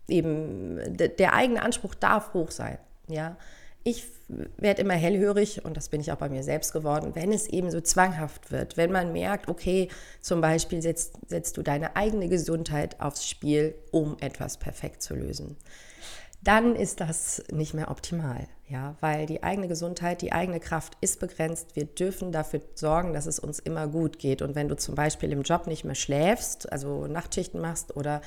eben 0.06 0.99
der 0.99 1.32
eigene 1.32 1.62
Anspruch 1.62 1.94
darf 1.94 2.34
hoch 2.34 2.50
sein. 2.50 2.76
Ja, 3.08 3.38
ich 3.85 4.07
werde 4.29 4.83
immer 4.83 4.95
hellhörig 4.95 5.65
und 5.65 5.77
das 5.77 5.89
bin 5.89 6.01
ich 6.01 6.12
auch 6.12 6.17
bei 6.17 6.29
mir 6.29 6.43
selbst 6.43 6.73
geworden, 6.73 7.15
wenn 7.15 7.33
es 7.33 7.47
eben 7.47 7.71
so 7.71 7.81
zwanghaft 7.81 8.51
wird, 8.51 8.77
wenn 8.77 8.93
man 8.93 9.12
merkt, 9.12 9.49
okay, 9.49 9.89
zum 10.21 10.41
Beispiel 10.41 10.81
setzt, 10.81 11.19
setzt 11.27 11.57
du 11.57 11.62
deine 11.62 11.97
eigene 11.97 12.29
Gesundheit 12.29 13.01
aufs 13.01 13.29
Spiel, 13.29 13.75
um 13.91 14.17
etwas 14.21 14.57
perfekt 14.57 15.03
zu 15.03 15.15
lösen. 15.15 15.57
Dann 16.43 16.75
ist 16.75 17.01
das 17.01 17.45
nicht 17.53 17.73
mehr 17.73 17.89
optimal, 17.89 18.49
ja, 18.69 18.97
weil 19.01 19.27
die 19.27 19.45
eigene 19.45 19.69
Gesundheit, 19.69 20.23
die 20.23 20.33
eigene 20.33 20.59
Kraft 20.59 20.97
ist 21.01 21.21
begrenzt. 21.21 21.77
Wir 21.77 21.85
dürfen 21.85 22.33
dafür 22.33 22.62
sorgen, 22.75 23.12
dass 23.12 23.27
es 23.27 23.39
uns 23.39 23.61
immer 23.61 23.87
gut 23.87 24.19
geht. 24.19 24.43
Und 24.43 24.57
wenn 24.57 24.69
du 24.69 24.77
zum 24.77 24.97
Beispiel 24.97 25.31
im 25.31 25.43
Job 25.43 25.69
nicht 25.69 25.85
mehr 25.85 25.95
schläfst, 25.95 26.73
also 26.73 27.07
Nachtschichten 27.07 27.61
machst 27.61 27.97
oder 27.97 28.23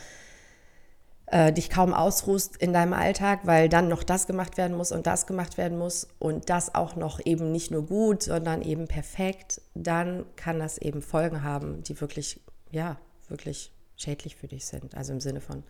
äh, 1.28 1.52
dich 1.52 1.70
kaum 1.70 1.94
ausruhst 1.94 2.58
in 2.58 2.74
deinem 2.74 2.94
Alltag, 2.94 3.42
weil 3.44 3.70
dann 3.70 3.88
noch 3.88 4.04
das 4.04 4.28
gemacht 4.28 4.58
werden 4.58 4.78
muss 4.78 4.92
und 4.92 5.08
das 5.08 5.26
gemacht 5.28 5.58
werden 5.58 5.78
muss 5.78 6.08
und 6.20 6.50
das 6.50 6.76
auch 6.76 6.96
noch 6.96 7.20
eben 7.26 7.52
nicht 7.52 7.72
nur 7.72 7.86
gut, 7.86 8.24
sondern 8.24 8.62
eben 8.62 8.88
perfekt, 8.88 9.62
dann 9.74 10.26
kann 10.36 10.60
das 10.60 10.78
eben 10.78 11.02
Folgen 11.02 11.44
haben, 11.44 11.84
die 11.84 12.00
wirklich, 12.00 12.40
ja, 12.72 12.98
wirklich 13.28 13.72
schädlich 13.96 14.36
für 14.36 14.48
dich 14.48 14.66
sind. 14.66 14.96
Also 14.96 15.14
im 15.14 15.20
Sinne 15.20 15.42
von, 15.42 15.64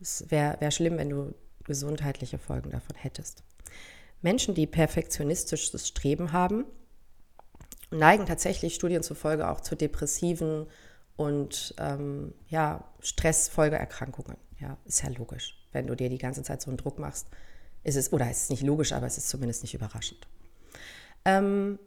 es 0.00 0.30
wäre 0.30 0.60
wär 0.60 0.70
schlimm, 0.70 0.98
wenn 0.98 1.10
du 1.10 1.34
gesundheitliche 1.64 2.38
Folgen 2.38 2.70
davon 2.70 2.96
hättest. 2.96 3.42
Menschen, 4.22 4.54
die 4.54 4.66
perfektionistisches 4.66 5.86
Streben 5.86 6.32
haben, 6.32 6.64
neigen 7.90 8.26
tatsächlich 8.26 8.74
Studien 8.74 9.02
zufolge 9.02 9.48
auch 9.48 9.60
zu 9.60 9.74
depressiven 9.74 10.66
und 11.16 11.74
ähm, 11.78 12.34
ja, 12.48 12.84
Stressfolgeerkrankungen. 13.00 14.36
Ja, 14.58 14.76
ist 14.84 15.02
ja 15.02 15.10
logisch. 15.10 15.58
Wenn 15.72 15.86
du 15.86 15.94
dir 15.94 16.08
die 16.08 16.18
ganze 16.18 16.42
Zeit 16.42 16.62
so 16.62 16.70
einen 16.70 16.78
Druck 16.78 16.98
machst, 16.98 17.26
ist 17.84 17.96
es, 17.96 18.12
oder 18.12 18.30
ist 18.30 18.44
es 18.44 18.50
nicht 18.50 18.62
logisch, 18.62 18.92
aber 18.92 19.06
es 19.06 19.18
ist 19.18 19.28
zumindest 19.28 19.62
nicht 19.62 19.74
überraschend. 19.74 20.26
Ähm, 21.24 21.78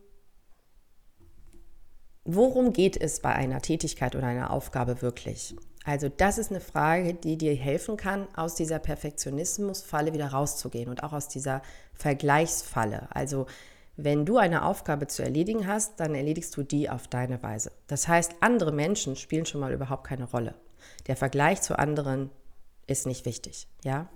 worum 2.26 2.74
geht 2.74 2.96
es 2.98 3.22
bei 3.22 3.34
einer 3.34 3.62
Tätigkeit 3.62 4.16
oder 4.16 4.28
einer 4.28 4.52
Aufgabe 4.52 5.02
wirklich? 5.02 5.56
Also 5.86 6.10
das 6.10 6.38
ist 6.38 6.52
eine 6.52 6.60
Frage, 6.60 7.14
die 7.14 7.38
dir 7.38 7.56
helfen 7.56 7.98
kann, 7.98 8.28
aus 8.36 8.56
dieser 8.56 8.80
Perfektionismusfalle 8.80 10.14
wieder 10.14 10.28
rauszugehen 10.28 10.90
und 10.90 11.04
auch 11.04 11.14
aus 11.14 11.28
dieser 11.28 11.62
Vergleichsfalle. 11.94 13.08
Also 13.16 13.48
wenn 14.04 14.26
du 14.26 14.38
eine 14.38 14.66
Aufgabe 14.66 15.08
zu 15.08 15.24
erledigen 15.24 15.68
hast, 15.68 16.00
dann 16.00 16.16
erledigst 16.16 16.56
du 16.56 16.64
die 16.64 16.90
auf 16.90 17.08
deine 17.08 17.42
Weise. 17.44 17.72
Das 17.88 18.08
heißt, 18.08 18.36
andere 18.40 18.72
Menschen 18.72 19.16
spielen 19.16 19.46
schon 19.46 19.62
mal 19.62 19.74
überhaupt 19.74 20.06
keine 20.06 20.26
Rolle. 20.26 20.56
Der 21.08 21.16
Vergleich 21.16 21.62
zu 21.62 21.78
anderen 21.78 22.30
ist 22.88 23.06
nicht 23.06 23.26
wichtig, 23.26 23.68
ja. 23.84 24.08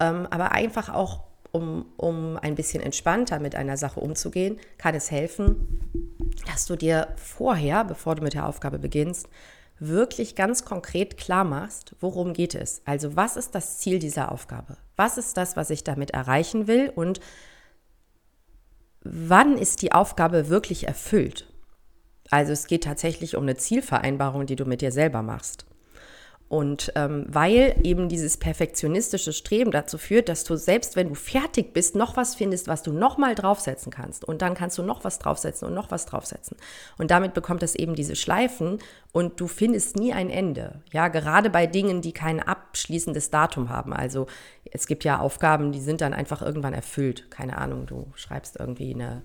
Ähm, 0.00 0.26
aber 0.30 0.52
einfach 0.52 0.88
auch, 0.88 1.24
um, 1.52 1.86
um 1.96 2.38
ein 2.38 2.54
bisschen 2.54 2.82
entspannter 2.82 3.38
mit 3.38 3.54
einer 3.54 3.76
Sache 3.76 4.00
umzugehen, 4.00 4.58
kann 4.78 4.94
es 4.94 5.10
helfen, 5.10 5.80
dass 6.46 6.66
du 6.66 6.76
dir 6.76 7.08
vorher, 7.16 7.84
bevor 7.84 8.14
du 8.14 8.22
mit 8.22 8.34
der 8.34 8.46
Aufgabe 8.46 8.78
beginnst, 8.78 9.28
wirklich 9.78 10.36
ganz 10.36 10.64
konkret 10.64 11.16
klar 11.16 11.44
machst, 11.44 11.94
worum 12.00 12.32
geht 12.32 12.54
es. 12.54 12.82
Also 12.84 13.16
was 13.16 13.36
ist 13.36 13.54
das 13.54 13.78
Ziel 13.78 13.98
dieser 13.98 14.32
Aufgabe? 14.32 14.76
Was 14.96 15.18
ist 15.18 15.36
das, 15.36 15.56
was 15.56 15.70
ich 15.70 15.84
damit 15.84 16.12
erreichen 16.12 16.66
will? 16.66 16.90
Und 16.94 17.20
wann 19.04 19.56
ist 19.56 19.82
die 19.82 19.92
Aufgabe 19.92 20.48
wirklich 20.48 20.86
erfüllt? 20.86 21.48
Also 22.30 22.52
es 22.52 22.66
geht 22.66 22.84
tatsächlich 22.84 23.36
um 23.36 23.42
eine 23.42 23.56
Zielvereinbarung, 23.56 24.46
die 24.46 24.56
du 24.56 24.64
mit 24.64 24.80
dir 24.80 24.92
selber 24.92 25.22
machst. 25.22 25.66
Und 26.52 26.92
ähm, 26.96 27.24
weil 27.28 27.76
eben 27.82 28.10
dieses 28.10 28.36
perfektionistische 28.36 29.32
Streben 29.32 29.70
dazu 29.70 29.96
führt, 29.96 30.28
dass 30.28 30.44
du 30.44 30.56
selbst, 30.56 30.96
wenn 30.96 31.08
du 31.08 31.14
fertig 31.14 31.72
bist, 31.72 31.96
noch 31.96 32.14
was 32.18 32.34
findest, 32.34 32.68
was 32.68 32.82
du 32.82 32.92
nochmal 32.92 33.34
draufsetzen 33.34 33.90
kannst. 33.90 34.22
Und 34.22 34.42
dann 34.42 34.52
kannst 34.52 34.76
du 34.76 34.82
noch 34.82 35.02
was 35.02 35.18
draufsetzen 35.18 35.66
und 35.66 35.72
noch 35.72 35.90
was 35.90 36.04
draufsetzen. 36.04 36.58
Und 36.98 37.10
damit 37.10 37.32
bekommt 37.32 37.62
es 37.62 37.74
eben 37.74 37.94
diese 37.94 38.16
Schleifen 38.16 38.80
und 39.12 39.40
du 39.40 39.46
findest 39.46 39.96
nie 39.96 40.12
ein 40.12 40.28
Ende. 40.28 40.82
Ja, 40.92 41.08
gerade 41.08 41.48
bei 41.48 41.66
Dingen, 41.66 42.02
die 42.02 42.12
kein 42.12 42.38
abschließendes 42.38 43.30
Datum 43.30 43.70
haben. 43.70 43.94
Also 43.94 44.26
es 44.70 44.86
gibt 44.86 45.04
ja 45.04 45.20
Aufgaben, 45.20 45.72
die 45.72 45.80
sind 45.80 46.02
dann 46.02 46.12
einfach 46.12 46.42
irgendwann 46.42 46.74
erfüllt. 46.74 47.30
Keine 47.30 47.56
Ahnung, 47.56 47.86
du 47.86 48.12
schreibst 48.14 48.60
irgendwie 48.60 48.92
eine 48.92 49.22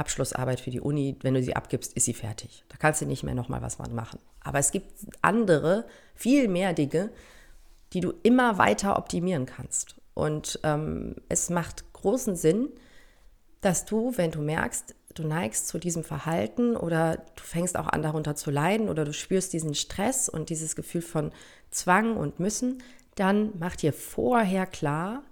Abschlussarbeit 0.00 0.58
für 0.58 0.70
die 0.70 0.80
Uni, 0.80 1.16
wenn 1.22 1.34
du 1.34 1.42
sie 1.42 1.54
abgibst, 1.54 1.92
ist 1.92 2.06
sie 2.06 2.14
fertig. 2.14 2.64
Da 2.68 2.76
kannst 2.76 3.00
du 3.00 3.06
nicht 3.06 3.22
mehr 3.22 3.34
nochmal 3.34 3.62
was 3.62 3.78
machen. 3.78 4.18
Aber 4.40 4.58
es 4.58 4.72
gibt 4.72 4.92
andere, 5.22 5.86
viel 6.14 6.48
mehr 6.48 6.72
Dinge, 6.72 7.10
die 7.92 8.00
du 8.00 8.12
immer 8.22 8.58
weiter 8.58 8.96
optimieren 8.96 9.46
kannst. 9.46 10.00
Und 10.14 10.58
ähm, 10.64 11.16
es 11.28 11.50
macht 11.50 11.92
großen 11.92 12.34
Sinn, 12.34 12.68
dass 13.60 13.84
du, 13.84 14.16
wenn 14.16 14.30
du 14.30 14.40
merkst, 14.40 14.94
du 15.14 15.26
neigst 15.26 15.68
zu 15.68 15.78
diesem 15.78 16.04
Verhalten 16.04 16.76
oder 16.76 17.16
du 17.36 17.42
fängst 17.42 17.76
auch 17.76 17.88
an 17.88 18.02
darunter 18.02 18.36
zu 18.36 18.50
leiden 18.50 18.88
oder 18.88 19.04
du 19.04 19.12
spürst 19.12 19.52
diesen 19.52 19.74
Stress 19.74 20.28
und 20.28 20.50
dieses 20.50 20.76
Gefühl 20.76 21.02
von 21.02 21.32
Zwang 21.70 22.16
und 22.16 22.40
Müssen, 22.40 22.82
dann 23.16 23.52
mach 23.58 23.76
dir 23.76 23.92
vorher 23.92 24.66
klar, 24.66 25.22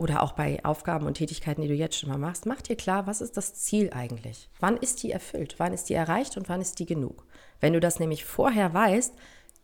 oder 0.00 0.22
auch 0.22 0.32
bei 0.32 0.64
Aufgaben 0.64 1.06
und 1.06 1.18
Tätigkeiten, 1.18 1.60
die 1.60 1.68
du 1.68 1.74
jetzt 1.74 1.98
schon 1.98 2.08
mal 2.08 2.16
machst, 2.16 2.46
mach 2.46 2.62
dir 2.62 2.74
klar, 2.74 3.06
was 3.06 3.20
ist 3.20 3.36
das 3.36 3.54
Ziel 3.54 3.90
eigentlich? 3.92 4.48
Wann 4.58 4.78
ist 4.78 5.02
die 5.02 5.12
erfüllt? 5.12 5.56
Wann 5.58 5.74
ist 5.74 5.90
die 5.90 5.94
erreicht 5.94 6.38
und 6.38 6.48
wann 6.48 6.62
ist 6.62 6.78
die 6.78 6.86
genug? 6.86 7.26
Wenn 7.60 7.74
du 7.74 7.80
das 7.80 8.00
nämlich 8.00 8.24
vorher 8.24 8.72
weißt, 8.72 9.12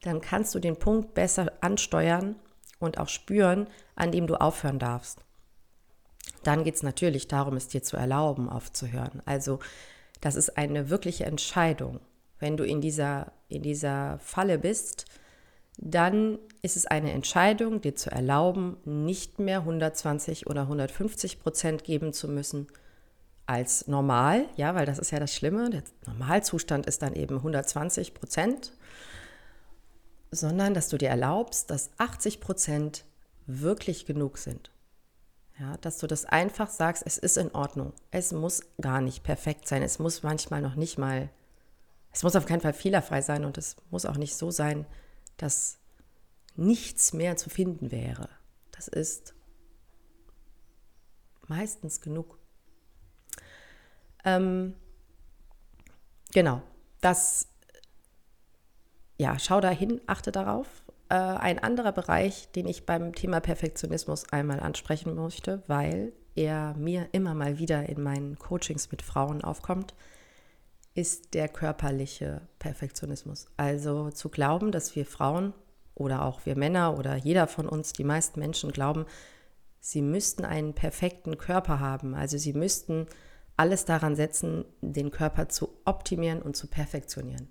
dann 0.03 0.21
kannst 0.21 0.55
du 0.55 0.59
den 0.59 0.77
Punkt 0.77 1.15
besser 1.15 1.51
ansteuern 1.63 2.37
und 2.79 2.99
auch 2.99 3.09
spüren, 3.09 3.67
an 3.95 4.13
dem 4.13 4.27
du 4.27 4.39
aufhören 4.39 4.79
darfst. 4.79 5.25
Dann 6.45 6.65
geht 6.65 6.75
es 6.75 6.83
natürlich 6.83 7.29
darum, 7.29 7.57
es 7.57 7.69
dir 7.69 7.83
zu 7.83 7.97
erlauben, 7.97 8.51
aufzuhören. 8.51 9.23
Also 9.25 9.59
das 10.21 10.35
ist 10.35 10.59
eine 10.59 10.91
wirkliche 10.91 11.25
Entscheidung. 11.25 11.99
Wenn 12.39 12.59
du 12.59 12.65
in 12.65 12.83
dieser, 12.83 13.33
in 13.49 13.63
dieser 13.63 14.19
Falle 14.19 14.59
bist, 14.59 15.07
dann 15.77 16.39
ist 16.63 16.77
es 16.77 16.87
eine 16.87 17.13
Entscheidung, 17.13 17.81
dir 17.81 17.95
zu 17.95 18.11
erlauben, 18.11 18.77
nicht 18.85 19.39
mehr 19.39 19.61
120 19.61 20.47
oder 20.47 20.63
150 20.63 21.41
Prozent 21.41 21.85
geben 21.85 22.13
zu 22.13 22.29
müssen 22.29 22.67
als 23.47 23.87
normal, 23.87 24.47
ja, 24.57 24.75
weil 24.75 24.87
das 24.87 24.99
ist 24.99 25.13
ja 25.13 25.21
das 25.21 25.35
Schlimme. 25.35 25.71
Der 25.71 25.83
Normalzustand 26.07 26.87
ist 26.87 27.03
dann 27.03 27.15
eben 27.15 27.37
120 27.37 28.15
Prozent, 28.15 28.73
sondern 30.31 30.75
dass 30.75 30.89
du 30.89 30.99
dir 30.99 31.09
erlaubst, 31.09 31.71
dass 31.71 31.91
80 31.99 32.41
Prozent 32.41 33.05
wirklich 33.47 34.07
genug 34.07 34.39
sind. 34.39 34.73
Ja, 35.59 35.77
dass 35.79 35.99
du 35.99 36.07
das 36.07 36.27
einfach 36.27 36.69
sagst, 36.69 37.03
es 37.07 37.17
ist 37.17 37.39
in 37.39 37.55
Ordnung. 37.55 37.93
Es 38.11 38.33
muss 38.33 38.63
gar 38.81 39.01
nicht 39.01 39.23
perfekt 39.23 39.67
sein. 39.67 39.83
Es 39.83 39.99
muss 39.99 40.23
manchmal 40.23 40.61
noch 40.61 40.75
nicht 40.75 40.99
mal, 40.99 41.31
es 42.13 42.23
muss 42.23 42.37
auf 42.37 42.45
keinen 42.45 42.61
Fall 42.61 42.75
fehlerfrei 42.75 43.23
sein 43.23 43.45
und 43.45 43.57
es 43.57 43.77
muss 43.91 44.05
auch 44.05 44.19
nicht 44.19 44.35
so 44.35 44.51
sein, 44.51 44.85
dass 45.37 45.79
nichts 46.55 47.13
mehr 47.13 47.37
zu 47.37 47.51
finden 47.51 47.91
wäre. 47.91 48.29
Das 48.73 48.89
ist 48.89 49.35
meistens 51.47 52.01
genug. 52.01 52.39
Ähm, 54.25 54.75
genau, 56.33 56.63
das, 57.01 57.49
ja, 59.19 59.39
schau 59.39 59.61
da 59.61 59.71
hin, 59.71 60.01
achte 60.07 60.33
darauf. 60.33 60.67
Äh, 61.09 61.15
ein 61.15 61.59
anderer 61.61 61.93
Bereich, 61.93 62.51
den 62.53 62.67
ich 62.67 62.87
beim 62.87 63.15
Thema 63.15 63.41
Perfektionismus 63.41 64.33
einmal 64.33 64.61
ansprechen 64.61 65.15
möchte, 65.15 65.63
weil 65.69 66.13
er 66.35 66.75
mir 66.75 67.09
immer 67.13 67.35
mal 67.35 67.59
wieder 67.59 67.89
in 67.89 68.03
meinen 68.03 68.39
Coachings 68.39 68.91
mit 68.91 69.03
Frauen 69.03 69.43
aufkommt, 69.43 69.95
ist 70.97 71.35
der 71.35 71.49
körperliche 71.49 72.41
Perfektionismus. 72.59 73.47
Also 73.57 74.11
zu 74.11 74.29
glauben, 74.31 74.73
dass 74.73 74.97
wir 74.97 75.05
Frauen 75.07 75.53
oder 75.95 76.23
auch 76.25 76.47
wir 76.47 76.57
Männer 76.57 76.99
oder 76.99 77.17
jeder 77.17 77.47
von 77.47 77.69
uns, 77.69 77.93
die 77.93 78.05
meisten 78.05 78.41
Menschen 78.41 78.73
glauben, 78.73 79.07
sie 79.81 80.03
müssten 80.03 80.45
einen 80.45 80.75
perfekten 80.75 81.39
Körper 81.39 81.81
haben. 81.81 82.15
Also 82.15 82.39
sie 82.39 82.55
müssten 82.55 83.07
alles 83.57 83.85
daran 83.85 84.17
setzen, 84.17 84.65
den 84.81 85.11
Körper 85.11 85.49
zu 85.49 85.79
optimieren 85.85 86.43
und 86.43 86.57
zu 86.57 86.67
perfektionieren. 86.67 87.49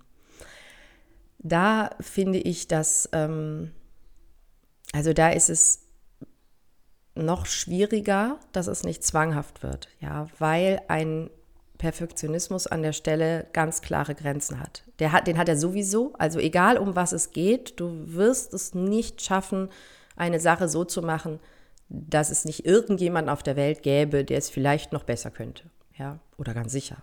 Da 1.38 1.90
finde 2.00 2.38
ich, 2.38 2.66
dass, 2.66 3.08
ähm, 3.12 3.72
also 4.92 5.12
da 5.12 5.30
ist 5.30 5.50
es 5.50 5.86
noch 7.14 7.46
schwieriger, 7.46 8.40
dass 8.52 8.66
es 8.66 8.82
nicht 8.82 9.04
zwanghaft 9.04 9.62
wird, 9.62 9.88
ja, 10.00 10.26
weil 10.38 10.82
ein 10.88 11.30
Perfektionismus 11.78 12.66
an 12.66 12.82
der 12.82 12.92
Stelle 12.92 13.46
ganz 13.52 13.82
klare 13.82 14.14
Grenzen 14.14 14.60
hat. 14.60 14.82
Der 14.98 15.12
hat. 15.12 15.26
Den 15.26 15.38
hat 15.38 15.48
er 15.48 15.56
sowieso. 15.56 16.12
Also 16.18 16.38
egal 16.38 16.78
um 16.78 16.96
was 16.96 17.12
es 17.12 17.32
geht, 17.32 17.78
du 17.80 17.92
wirst 18.06 18.54
es 18.54 18.74
nicht 18.74 19.22
schaffen, 19.22 19.68
eine 20.16 20.40
Sache 20.40 20.68
so 20.68 20.84
zu 20.84 21.02
machen, 21.02 21.40
dass 21.88 22.30
es 22.30 22.44
nicht 22.44 22.66
irgendjemanden 22.66 23.30
auf 23.30 23.42
der 23.42 23.56
Welt 23.56 23.82
gäbe, 23.82 24.24
der 24.24 24.38
es 24.38 24.50
vielleicht 24.50 24.92
noch 24.92 25.04
besser 25.04 25.30
könnte. 25.30 25.64
Ja, 25.96 26.18
oder 26.36 26.54
ganz 26.54 26.72
sicher. 26.72 26.98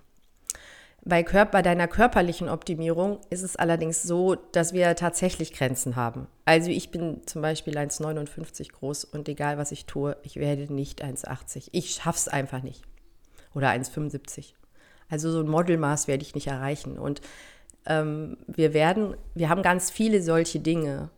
Bei, 1.06 1.22
Körper, 1.22 1.52
bei 1.52 1.62
deiner 1.62 1.90
körperlichen 1.90 2.48
Optimierung 2.48 3.20
ist 3.30 3.42
es 3.42 3.58
allerdings 3.58 4.04
so, 4.04 4.36
dass 4.36 4.72
wir 4.72 4.96
tatsächlich 4.96 5.52
Grenzen 5.52 5.98
haben. 5.98 6.28
Also 6.46 6.70
ich 6.70 6.92
bin 6.92 7.22
zum 7.26 7.42
Beispiel 7.42 7.78
1,59 7.78 8.72
groß 8.72 9.04
und 9.04 9.28
egal 9.28 9.58
was 9.58 9.74
ich 9.74 9.86
tue, 9.86 10.16
ich 10.24 10.38
werde 10.38 10.74
nicht 10.74 11.04
1,80. 11.04 11.70
Ich 11.74 11.92
schaff's 11.92 12.30
einfach 12.30 12.64
nicht. 12.64 12.84
Oder 13.54 13.70
1,75. 13.72 14.54
Also 15.14 15.32
so 15.32 15.42
ein 15.42 15.48
Modelmaß 15.48 16.08
werde 16.08 16.24
ich 16.24 16.34
nicht 16.34 16.48
erreichen. 16.48 16.98
Und 16.98 17.22
ähm, 17.86 18.36
wir 18.48 18.74
werden, 18.74 19.16
wir 19.36 19.48
haben 19.48 19.62
ganz 19.62 19.92
viele 19.92 20.24
solche 20.24 20.60
Dinge 20.60 21.12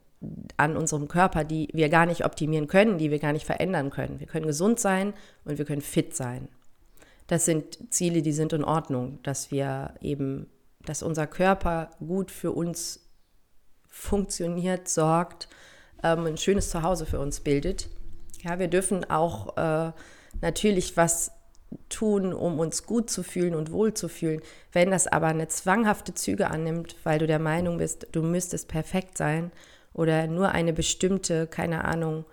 an 0.57 0.75
unserem 0.75 1.07
Körper, 1.07 1.45
die 1.45 1.69
wir 1.71 1.87
gar 1.87 2.05
nicht 2.05 2.25
optimieren 2.25 2.67
können, 2.67 2.97
die 2.97 3.09
wir 3.09 3.19
gar 3.19 3.31
nicht 3.31 3.45
verändern 3.45 3.91
können. 3.91 4.19
Wir 4.19 4.27
können 4.27 4.47
gesund 4.47 4.81
sein 4.81 5.13
und 5.45 5.59
wir 5.59 5.63
können 5.63 5.79
fit 5.79 6.13
sein. 6.13 6.49
Das 7.27 7.45
sind 7.45 7.93
Ziele, 7.93 8.21
die 8.21 8.33
sind 8.33 8.51
in 8.51 8.65
Ordnung, 8.65 9.19
dass 9.23 9.49
wir 9.49 9.93
eben, 10.01 10.47
dass 10.83 11.01
unser 11.01 11.25
Körper 11.25 11.91
gut 12.05 12.31
für 12.31 12.51
uns 12.51 12.99
funktioniert, 13.87 14.89
sorgt, 14.89 15.47
ähm, 16.03 16.25
ein 16.25 16.37
schönes 16.37 16.69
Zuhause 16.69 17.05
für 17.05 17.21
uns 17.21 17.39
bildet. 17.39 17.87
Ja, 18.43 18.59
wir 18.59 18.67
dürfen 18.67 19.09
auch 19.09 19.55
äh, 19.55 19.93
natürlich 20.41 20.97
was 20.97 21.31
tun, 21.89 22.33
um 22.33 22.59
uns 22.59 22.85
gut 22.85 23.09
zu 23.09 23.23
fühlen 23.23 23.55
und 23.55 23.71
wohl 23.71 23.93
zu 23.93 24.07
fühlen. 24.07 24.41
Wenn 24.71 24.91
das 24.91 25.07
aber 25.07 25.27
eine 25.27 25.47
zwanghafte 25.47 26.13
Züge 26.13 26.49
annimmt, 26.49 26.95
weil 27.03 27.19
du 27.19 27.27
der 27.27 27.39
Meinung 27.39 27.77
bist, 27.77 28.07
du 28.11 28.21
müsstest 28.21 28.67
perfekt 28.67 29.17
sein 29.17 29.51
oder 29.93 30.27
nur 30.27 30.49
eine 30.49 30.73
bestimmte, 30.73 31.47
keine 31.47 31.85
Ahnung, 31.85 32.25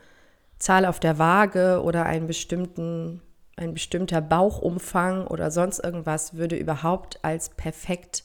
Zahl 0.58 0.86
auf 0.86 1.00
der 1.00 1.18
Waage 1.18 1.82
oder 1.82 2.06
einen 2.06 2.26
bestimmten 2.26 3.20
ein 3.56 3.74
bestimmter 3.74 4.20
Bauchumfang 4.20 5.26
oder 5.26 5.50
sonst 5.50 5.78
irgendwas 5.78 6.34
würde 6.34 6.56
überhaupt 6.56 7.18
als 7.22 7.50
perfekt 7.50 8.24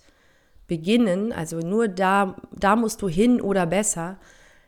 beginnen, 0.67 1.31
also 1.31 1.59
nur 1.59 1.87
da, 1.87 2.35
da 2.51 2.75
musst 2.75 3.01
du 3.01 3.07
hin 3.07 3.41
oder 3.41 3.65
besser, 3.65 4.17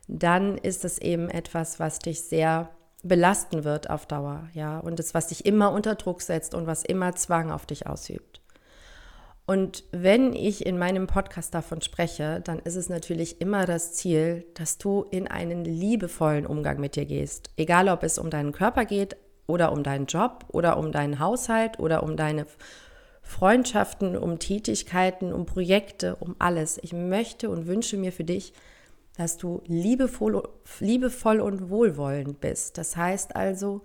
dann 0.07 0.57
ist 0.57 0.85
es 0.85 0.97
eben 0.97 1.29
etwas, 1.29 1.79
was 1.79 1.99
dich 1.99 2.21
sehr 2.21 2.69
belasten 3.03 3.63
wird 3.63 3.89
auf 3.89 4.05
Dauer, 4.05 4.49
ja, 4.53 4.79
und 4.79 4.99
das, 4.99 5.13
was 5.13 5.27
dich 5.27 5.45
immer 5.45 5.71
unter 5.71 5.95
Druck 5.95 6.21
setzt 6.21 6.53
und 6.53 6.67
was 6.67 6.83
immer 6.83 7.15
Zwang 7.15 7.51
auf 7.51 7.65
dich 7.65 7.87
ausübt. 7.87 8.41
Und 9.45 9.83
wenn 9.91 10.33
ich 10.33 10.65
in 10.65 10.77
meinem 10.77 11.07
Podcast 11.07 11.55
davon 11.55 11.81
spreche, 11.81 12.39
dann 12.43 12.59
ist 12.59 12.75
es 12.75 12.87
natürlich 12.87 13.41
immer 13.41 13.65
das 13.65 13.93
Ziel, 13.93 14.45
dass 14.53 14.77
du 14.77 15.05
in 15.09 15.27
einen 15.27 15.65
liebevollen 15.65 16.45
Umgang 16.45 16.79
mit 16.79 16.95
dir 16.95 17.05
gehst. 17.05 17.49
Egal, 17.57 17.89
ob 17.89 18.03
es 18.03 18.19
um 18.19 18.29
deinen 18.29 18.51
Körper 18.51 18.85
geht, 18.85 19.17
oder 19.49 19.71
um 19.71 19.83
deinen 19.83 20.05
Job 20.05 20.45
oder 20.49 20.77
um 20.77 20.91
deinen 20.91 21.19
Haushalt 21.19 21.79
oder 21.79 22.03
um 22.03 22.15
deine 22.15 22.45
Freundschaften, 23.23 24.15
um 24.15 24.39
Tätigkeiten, 24.39 25.33
um 25.33 25.45
Projekte, 25.45 26.15
um 26.15 26.35
alles. 26.39 26.79
Ich 26.81 26.93
möchte 26.93 27.49
und 27.49 27.67
wünsche 27.67 27.97
mir 27.97 28.11
für 28.11 28.23
dich, 28.23 28.53
dass 29.19 29.35
du 29.35 29.61
liebevoll, 29.67 30.47
liebevoll 30.79 31.41
und 31.41 31.69
wohlwollend 31.69 32.39
bist. 32.39 32.77
Das 32.77 32.95
heißt 32.95 33.35
also 33.35 33.81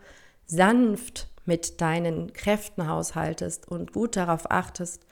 sanft 0.47 1.29
mit 1.45 1.81
deinen 1.81 2.33
Kräften 2.33 2.87
haushaltest 2.87 3.67
und 3.67 3.93
gut 3.93 4.14
darauf 4.14 4.49
achtest, 4.53 5.05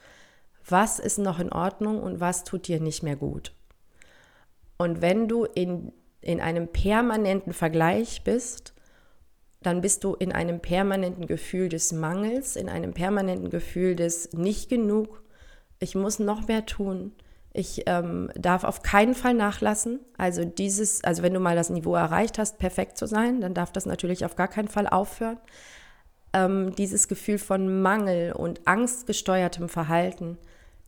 was 0.65 0.99
ist 0.99 1.17
noch 1.17 1.39
in 1.39 1.51
Ordnung 1.51 2.01
und 2.01 2.21
was 2.21 2.45
tut 2.45 2.69
dir 2.69 2.79
nicht 2.79 3.03
mehr 3.03 3.17
gut. 3.17 3.53
Und 4.77 5.01
wenn 5.01 5.27
du 5.27 5.43
in, 5.43 5.91
in 6.21 6.39
einem 6.39 6.69
permanenten 6.69 7.51
Vergleich 7.51 8.23
bist, 8.23 8.73
dann 9.61 9.81
bist 9.81 10.05
du 10.05 10.13
in 10.13 10.31
einem 10.31 10.61
permanenten 10.61 11.27
Gefühl 11.27 11.67
des 11.67 11.91
Mangels, 11.91 12.55
in 12.55 12.69
einem 12.69 12.93
permanenten 12.93 13.49
Gefühl 13.49 13.97
des 13.97 14.31
nicht 14.31 14.69
genug, 14.69 15.21
ich 15.79 15.95
muss 15.95 16.19
noch 16.19 16.47
mehr 16.47 16.65
tun, 16.65 17.11
ich 17.53 17.83
ähm, 17.85 18.31
darf 18.35 18.63
auf 18.63 18.81
keinen 18.81 19.13
Fall 19.13 19.35
nachlassen. 19.35 19.99
Also 20.17 20.43
dieses, 20.43 21.03
also 21.03 21.21
wenn 21.21 21.35
du 21.35 21.39
mal 21.39 21.55
das 21.55 21.69
Niveau 21.69 21.93
erreicht 21.93 22.39
hast, 22.39 22.57
perfekt 22.57 22.97
zu 22.97 23.05
sein, 23.05 23.41
dann 23.41 23.53
darf 23.53 23.71
das 23.71 23.85
natürlich 23.85 24.25
auf 24.25 24.35
gar 24.35 24.47
keinen 24.47 24.67
Fall 24.67 24.87
aufhören. 24.87 25.37
Ähm, 26.33 26.75
dieses 26.75 27.07
Gefühl 27.07 27.37
von 27.37 27.81
Mangel 27.81 28.33
und 28.33 28.67
angstgesteuertem 28.67 29.69
Verhalten, 29.69 30.39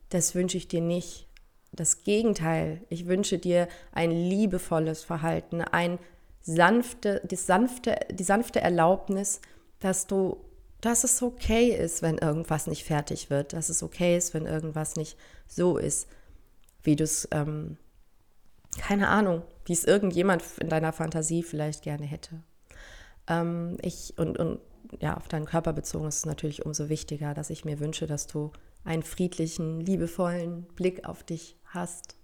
das 0.10 0.34
wünsche 0.34 0.58
ich 0.58 0.68
dir 0.68 0.82
nicht. 0.82 1.28
Das 1.72 2.04
Gegenteil, 2.04 2.82
ich 2.90 3.06
wünsche 3.06 3.38
dir 3.38 3.68
ein 3.92 4.10
liebevolles 4.10 5.04
Verhalten, 5.04 5.62
ein 5.62 6.00
sanfte, 6.42 7.22
die 7.26 7.36
sanfte, 7.36 7.96
die 8.12 8.24
sanfte 8.24 8.62
Erlaubnis, 8.62 9.40
dass 9.80 10.08
du, 10.08 10.38
dass 10.82 11.04
es 11.04 11.22
okay 11.22 11.70
ist, 11.70 12.02
wenn 12.02 12.18
irgendwas 12.18 12.66
nicht 12.66 12.86
fertig 12.86 13.30
wird, 13.30 13.54
dass 13.54 13.70
es 13.70 13.84
okay 13.84 14.18
ist, 14.18 14.34
wenn 14.34 14.48
irgendwas 14.48 14.96
nicht 14.96 15.16
so 15.48 15.78
ist, 15.78 16.08
wie 16.86 16.96
du 16.96 17.04
es, 17.04 17.28
ähm, 17.32 17.78
keine 18.80 19.10
Ahnung, 19.10 19.44
wie 19.66 19.74
es 19.74 19.84
irgendjemand 19.84 20.44
in 20.60 20.70
deiner 20.70 20.94
Fantasie 20.94 21.44
vielleicht 21.44 21.84
gerne 21.84 22.06
hätte. 22.06 22.42
Ähm, 23.28 23.78
ich 23.82 24.14
und, 24.18 24.38
und 24.38 24.60
ja, 25.00 25.18
auf 25.18 25.28
deinen 25.28 25.46
Körper 25.46 25.74
bezogen 25.74 26.08
ist 26.08 26.18
es 26.18 26.26
natürlich 26.26 26.66
umso 26.66 26.90
wichtiger, 26.90 27.34
dass 27.34 27.50
ich 27.50 27.66
mir 27.66 27.80
wünsche, 27.80 28.06
dass 28.06 28.28
du 28.28 28.52
einen 28.84 29.04
friedlichen, 29.04 29.82
liebevollen 29.82 30.64
Blick 30.76 31.08
auf 31.08 31.24
dich 31.24 31.58
hast 31.66 32.16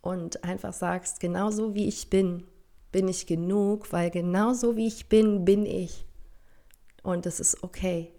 und 0.00 0.44
einfach 0.44 0.72
sagst, 0.72 1.20
genauso 1.20 1.74
wie 1.74 1.86
ich 1.86 2.08
bin, 2.08 2.46
bin 2.90 3.06
ich 3.06 3.26
genug, 3.26 3.92
weil 3.92 4.10
genauso 4.10 4.76
wie 4.76 4.86
ich 4.86 5.08
bin, 5.08 5.44
bin 5.44 5.66
ich. 5.66 6.06
Und 7.02 7.26
es 7.26 7.38
ist 7.38 7.62
okay. 7.62 8.12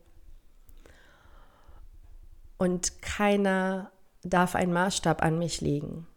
Und 2.58 3.02
keiner 3.02 3.92
darf 4.24 4.56
einen 4.56 4.74
Maßstab 4.74 5.24
an 5.24 5.40
mich 5.40 5.62
legen. 5.62 6.08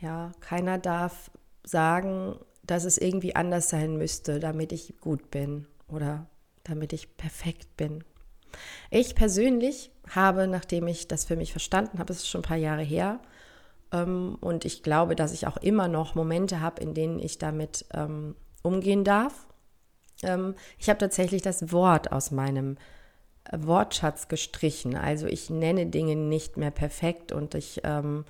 Ja, 0.00 0.32
keiner 0.40 0.78
darf 0.78 1.30
sagen, 1.64 2.36
dass 2.62 2.84
es 2.84 2.98
irgendwie 2.98 3.34
anders 3.34 3.70
sein 3.70 3.96
müsste, 3.96 4.40
damit 4.40 4.72
ich 4.72 4.94
gut 5.00 5.30
bin 5.30 5.66
oder 5.88 6.26
damit 6.64 6.92
ich 6.92 7.16
perfekt 7.16 7.76
bin. 7.76 8.04
Ich 8.90 9.14
persönlich 9.14 9.90
habe, 10.10 10.46
nachdem 10.46 10.86
ich 10.86 11.08
das 11.08 11.24
für 11.24 11.36
mich 11.36 11.52
verstanden 11.52 11.98
habe, 11.98 12.12
es 12.12 12.20
ist 12.20 12.28
schon 12.28 12.40
ein 12.40 12.48
paar 12.48 12.56
Jahre 12.56 12.82
her, 12.82 13.20
ähm, 13.92 14.36
und 14.40 14.64
ich 14.64 14.82
glaube, 14.82 15.16
dass 15.16 15.32
ich 15.32 15.46
auch 15.46 15.56
immer 15.56 15.88
noch 15.88 16.14
Momente 16.14 16.60
habe, 16.60 16.82
in 16.82 16.94
denen 16.94 17.18
ich 17.18 17.38
damit 17.38 17.84
ähm, 17.94 18.34
umgehen 18.62 19.04
darf. 19.04 19.46
Ähm, 20.22 20.54
ich 20.78 20.88
habe 20.88 20.98
tatsächlich 20.98 21.42
das 21.42 21.72
Wort 21.72 22.12
aus 22.12 22.30
meinem 22.30 22.76
Wortschatz 23.52 24.28
gestrichen. 24.28 24.96
Also 24.96 25.26
ich 25.26 25.50
nenne 25.50 25.86
Dinge 25.86 26.16
nicht 26.16 26.56
mehr 26.56 26.70
perfekt 26.70 27.32
und 27.32 27.54
ich 27.54 27.80
ähm, 27.84 28.24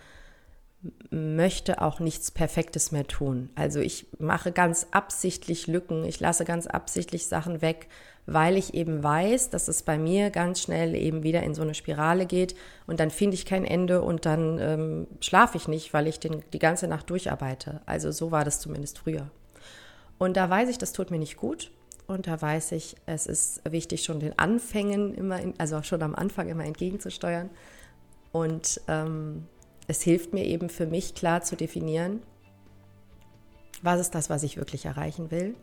möchte 1.11 1.81
auch 1.81 2.01
nichts 2.01 2.31
Perfektes 2.31 2.93
mehr 2.93 3.07
tun. 3.07 3.51
Also 3.55 3.81
ich 3.81 4.07
mache 4.19 4.53
ganz 4.53 4.89
absichtlich 4.91 5.67
Lücken, 5.67 6.05
ich 6.05 6.21
lasse 6.21 6.45
ganz 6.45 6.67
absichtlich 6.67 7.27
Sachen 7.27 7.63
weg, 7.63 7.89
weil 8.27 8.57
ich 8.57 8.75
eben 8.75 9.03
weiß, 9.03 9.51
dass 9.51 9.69
es 9.69 9.83
bei 9.83 9.99
mir 9.99 10.31
ganz 10.31 10.61
schnell 10.61 10.95
eben 10.95 11.23
wieder 11.23 11.43
in 11.43 11.55
so 11.55 11.63
eine 11.63 11.75
Spirale 11.75 12.27
geht 12.27 12.57
und 12.87 13.01
dann 13.01 13.11
finde 13.11 13.35
ich 13.35 13.47
kein 13.47 13.65
Ende 13.65 14.03
und 14.03 14.27
dann 14.27 14.59
ähm, 14.59 15.07
schlafe 15.21 15.57
ich 15.57 15.69
nicht, 15.69 15.95
weil 15.95 16.07
ich 16.07 16.19
den, 16.19 16.43
die 16.53 16.59
ganze 16.59 16.89
Nacht 16.89 17.09
durcharbeite. 17.11 17.81
Also 17.87 18.11
so 18.11 18.31
war 18.31 18.45
das 18.45 18.61
zumindest 18.61 18.99
früher. 18.99 19.31
Und 20.19 20.37
da 20.37 20.49
weiß 20.49 20.69
ich, 20.69 20.79
das 20.79 20.93
tut 20.93 21.11
mir 21.11 21.19
nicht 21.19 21.37
gut. 21.37 21.71
Und 22.07 22.27
da 22.29 22.41
weiß 22.41 22.73
ich, 22.73 22.97
es 23.07 23.27
ist 23.27 23.63
wichtig, 23.69 24.05
schon 24.05 24.21
den 24.21 24.39
Anfängen 24.39 25.15
immer, 25.15 25.41
in, 25.41 25.55
also 25.59 25.83
schon 25.83 26.03
am 26.03 26.15
Anfang 26.15 26.49
immer 26.49 26.65
entgegenzusteuern. 26.65 27.51
Und 28.33 28.81
ähm, 28.87 29.47
es 29.89 30.03
hilft 30.03 30.33
mir 30.33 30.45
eben 30.45 30.69
für 30.69 30.87
mich 30.87 31.15
klar 31.15 31.43
zu 31.43 31.57
definieren, 31.57 32.23
was 33.83 34.01
ist 34.01 34.15
das, 34.15 34.31
was 34.31 34.43
ich 34.43 34.57
wirklich 34.57 34.87
erreichen 34.87 35.31
will 35.31 35.55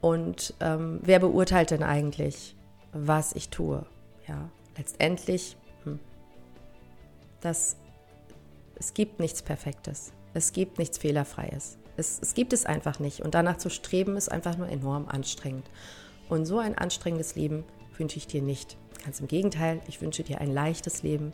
und 0.00 0.54
ähm, 0.60 1.00
wer 1.02 1.18
beurteilt 1.18 1.70
denn 1.70 1.82
eigentlich, 1.82 2.54
was 2.92 3.32
ich 3.34 3.48
tue? 3.48 3.84
Ja, 4.28 4.50
letztendlich, 4.76 5.56
hm, 5.84 5.98
das, 7.40 7.76
es 8.76 8.94
gibt 8.94 9.20
nichts 9.20 9.42
Perfektes. 9.42 10.12
Es 10.34 10.52
gibt 10.52 10.78
nichts 10.78 10.98
Fehlerfreies. 10.98 11.78
Es, 11.96 12.18
es 12.20 12.34
gibt 12.34 12.52
es 12.52 12.66
einfach 12.66 12.98
nicht. 12.98 13.20
Und 13.20 13.34
danach 13.34 13.58
zu 13.58 13.70
streben, 13.70 14.16
ist 14.16 14.30
einfach 14.30 14.56
nur 14.56 14.68
enorm 14.68 15.08
anstrengend. 15.08 15.66
Und 16.28 16.46
so 16.46 16.58
ein 16.58 16.76
anstrengendes 16.76 17.36
Leben 17.36 17.64
wünsche 17.96 18.18
ich 18.18 18.26
dir 18.26 18.42
nicht. 18.42 18.76
Ganz 19.04 19.20
im 19.20 19.28
Gegenteil, 19.28 19.80
ich 19.88 20.00
wünsche 20.00 20.22
dir 20.22 20.40
ein 20.40 20.52
leichtes 20.52 21.02
Leben, 21.02 21.32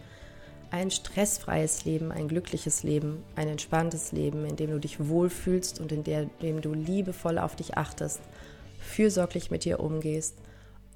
ein 0.70 0.90
stressfreies 0.90 1.84
Leben, 1.84 2.12
ein 2.12 2.28
glückliches 2.28 2.82
Leben, 2.82 3.22
ein 3.36 3.48
entspanntes 3.48 4.12
Leben, 4.12 4.44
in 4.46 4.56
dem 4.56 4.70
du 4.70 4.78
dich 4.78 5.06
wohlfühlst 5.06 5.80
und 5.80 5.92
in 5.92 6.02
dem 6.04 6.60
du 6.60 6.72
liebevoll 6.72 7.38
auf 7.38 7.56
dich 7.56 7.76
achtest 7.76 8.20
fürsorglich 8.82 9.50
mit 9.50 9.64
dir 9.64 9.80
umgehst 9.80 10.36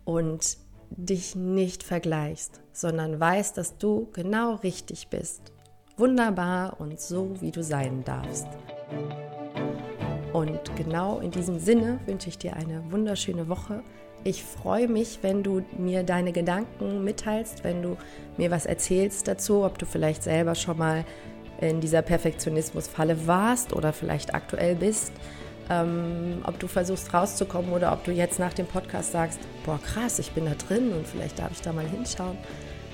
und 0.05 0.59
dich 0.91 1.35
nicht 1.35 1.83
vergleichst, 1.83 2.61
sondern 2.73 3.19
weißt, 3.19 3.57
dass 3.57 3.79
du 3.79 4.09
genau 4.13 4.57
richtig 4.57 5.09
bist. 5.09 5.53
Wunderbar 5.97 6.81
und 6.81 7.01
so, 7.01 7.41
wie 7.41 7.51
du 7.51 7.63
sein 7.63 8.05
darfst. 8.05 8.47
Und 10.37 10.77
genau 10.77 11.21
in 11.21 11.31
diesem 11.31 11.59
Sinne 11.59 11.99
wünsche 12.05 12.29
ich 12.29 12.37
dir 12.37 12.57
eine 12.57 12.83
wunderschöne 12.91 13.49
Woche. 13.49 13.83
Ich 14.23 14.45
freue 14.45 14.87
mich, 14.87 15.21
wenn 15.23 15.43
du 15.43 15.63
mir 15.79 16.03
deine 16.03 16.31
Gedanken 16.31 17.03
mitteilst, 17.05 17.65
wenn 17.65 17.81
du 17.81 17.97
mir 18.37 18.51
was 18.51 18.67
erzählst 18.67 19.29
dazu, 19.29 19.65
ob 19.65 19.79
du 19.79 19.87
vielleicht 19.87 20.23
selber 20.23 20.55
schon 20.55 20.77
mal 20.77 21.07
in 21.63 21.81
dieser 21.81 22.03
Perfektionismusfalle 22.03 23.27
warst 23.27 23.73
oder 23.73 23.95
vielleicht 23.95 24.35
aktuell 24.35 24.75
bist, 24.75 25.11
ähm, 25.71 26.43
ob 26.45 26.59
du 26.59 26.69
versuchst 26.69 27.15
rauszukommen 27.15 27.73
oder 27.73 27.95
ob 27.95 28.05
du 28.05 28.13
jetzt 28.13 28.39
nach 28.39 28.53
dem 28.53 28.67
Podcast 28.67 29.13
sagst, 29.13 29.41
boah 29.65 29.81
krass, 29.83 30.19
ich 30.19 30.33
bin 30.33 30.45
da 30.45 30.53
drin 30.53 30.93
und 30.93 31.07
vielleicht 31.07 31.39
darf 31.39 31.53
ich 31.53 31.63
da 31.63 31.73
mal 31.73 31.89
hinschauen. 31.89 32.37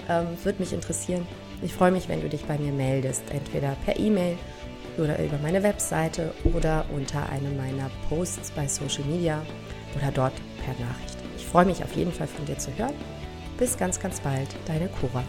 Ähm, 0.08 0.28
Würde 0.44 0.60
mich 0.60 0.72
interessieren. 0.72 1.26
Ich 1.60 1.74
freue 1.74 1.90
mich, 1.90 2.08
wenn 2.08 2.20
du 2.20 2.28
dich 2.28 2.44
bei 2.44 2.56
mir 2.56 2.72
meldest, 2.72 3.24
entweder 3.32 3.74
per 3.84 3.98
E-Mail 3.98 4.38
oder 4.98 5.22
über 5.22 5.38
meine 5.38 5.62
Webseite 5.62 6.32
oder 6.54 6.84
unter 6.94 7.28
einem 7.28 7.56
meiner 7.56 7.90
Posts 8.08 8.50
bei 8.52 8.66
Social 8.66 9.04
Media 9.04 9.42
oder 9.96 10.10
dort 10.10 10.34
per 10.64 10.74
Nachricht. 10.84 11.18
Ich 11.36 11.46
freue 11.46 11.66
mich 11.66 11.82
auf 11.82 11.94
jeden 11.94 12.12
Fall 12.12 12.26
von 12.26 12.44
dir 12.46 12.58
zu 12.58 12.70
hören. 12.76 12.94
Bis 13.58 13.76
ganz, 13.76 14.00
ganz 14.00 14.20
bald, 14.20 14.48
deine 14.66 14.88
Cora. 14.88 15.22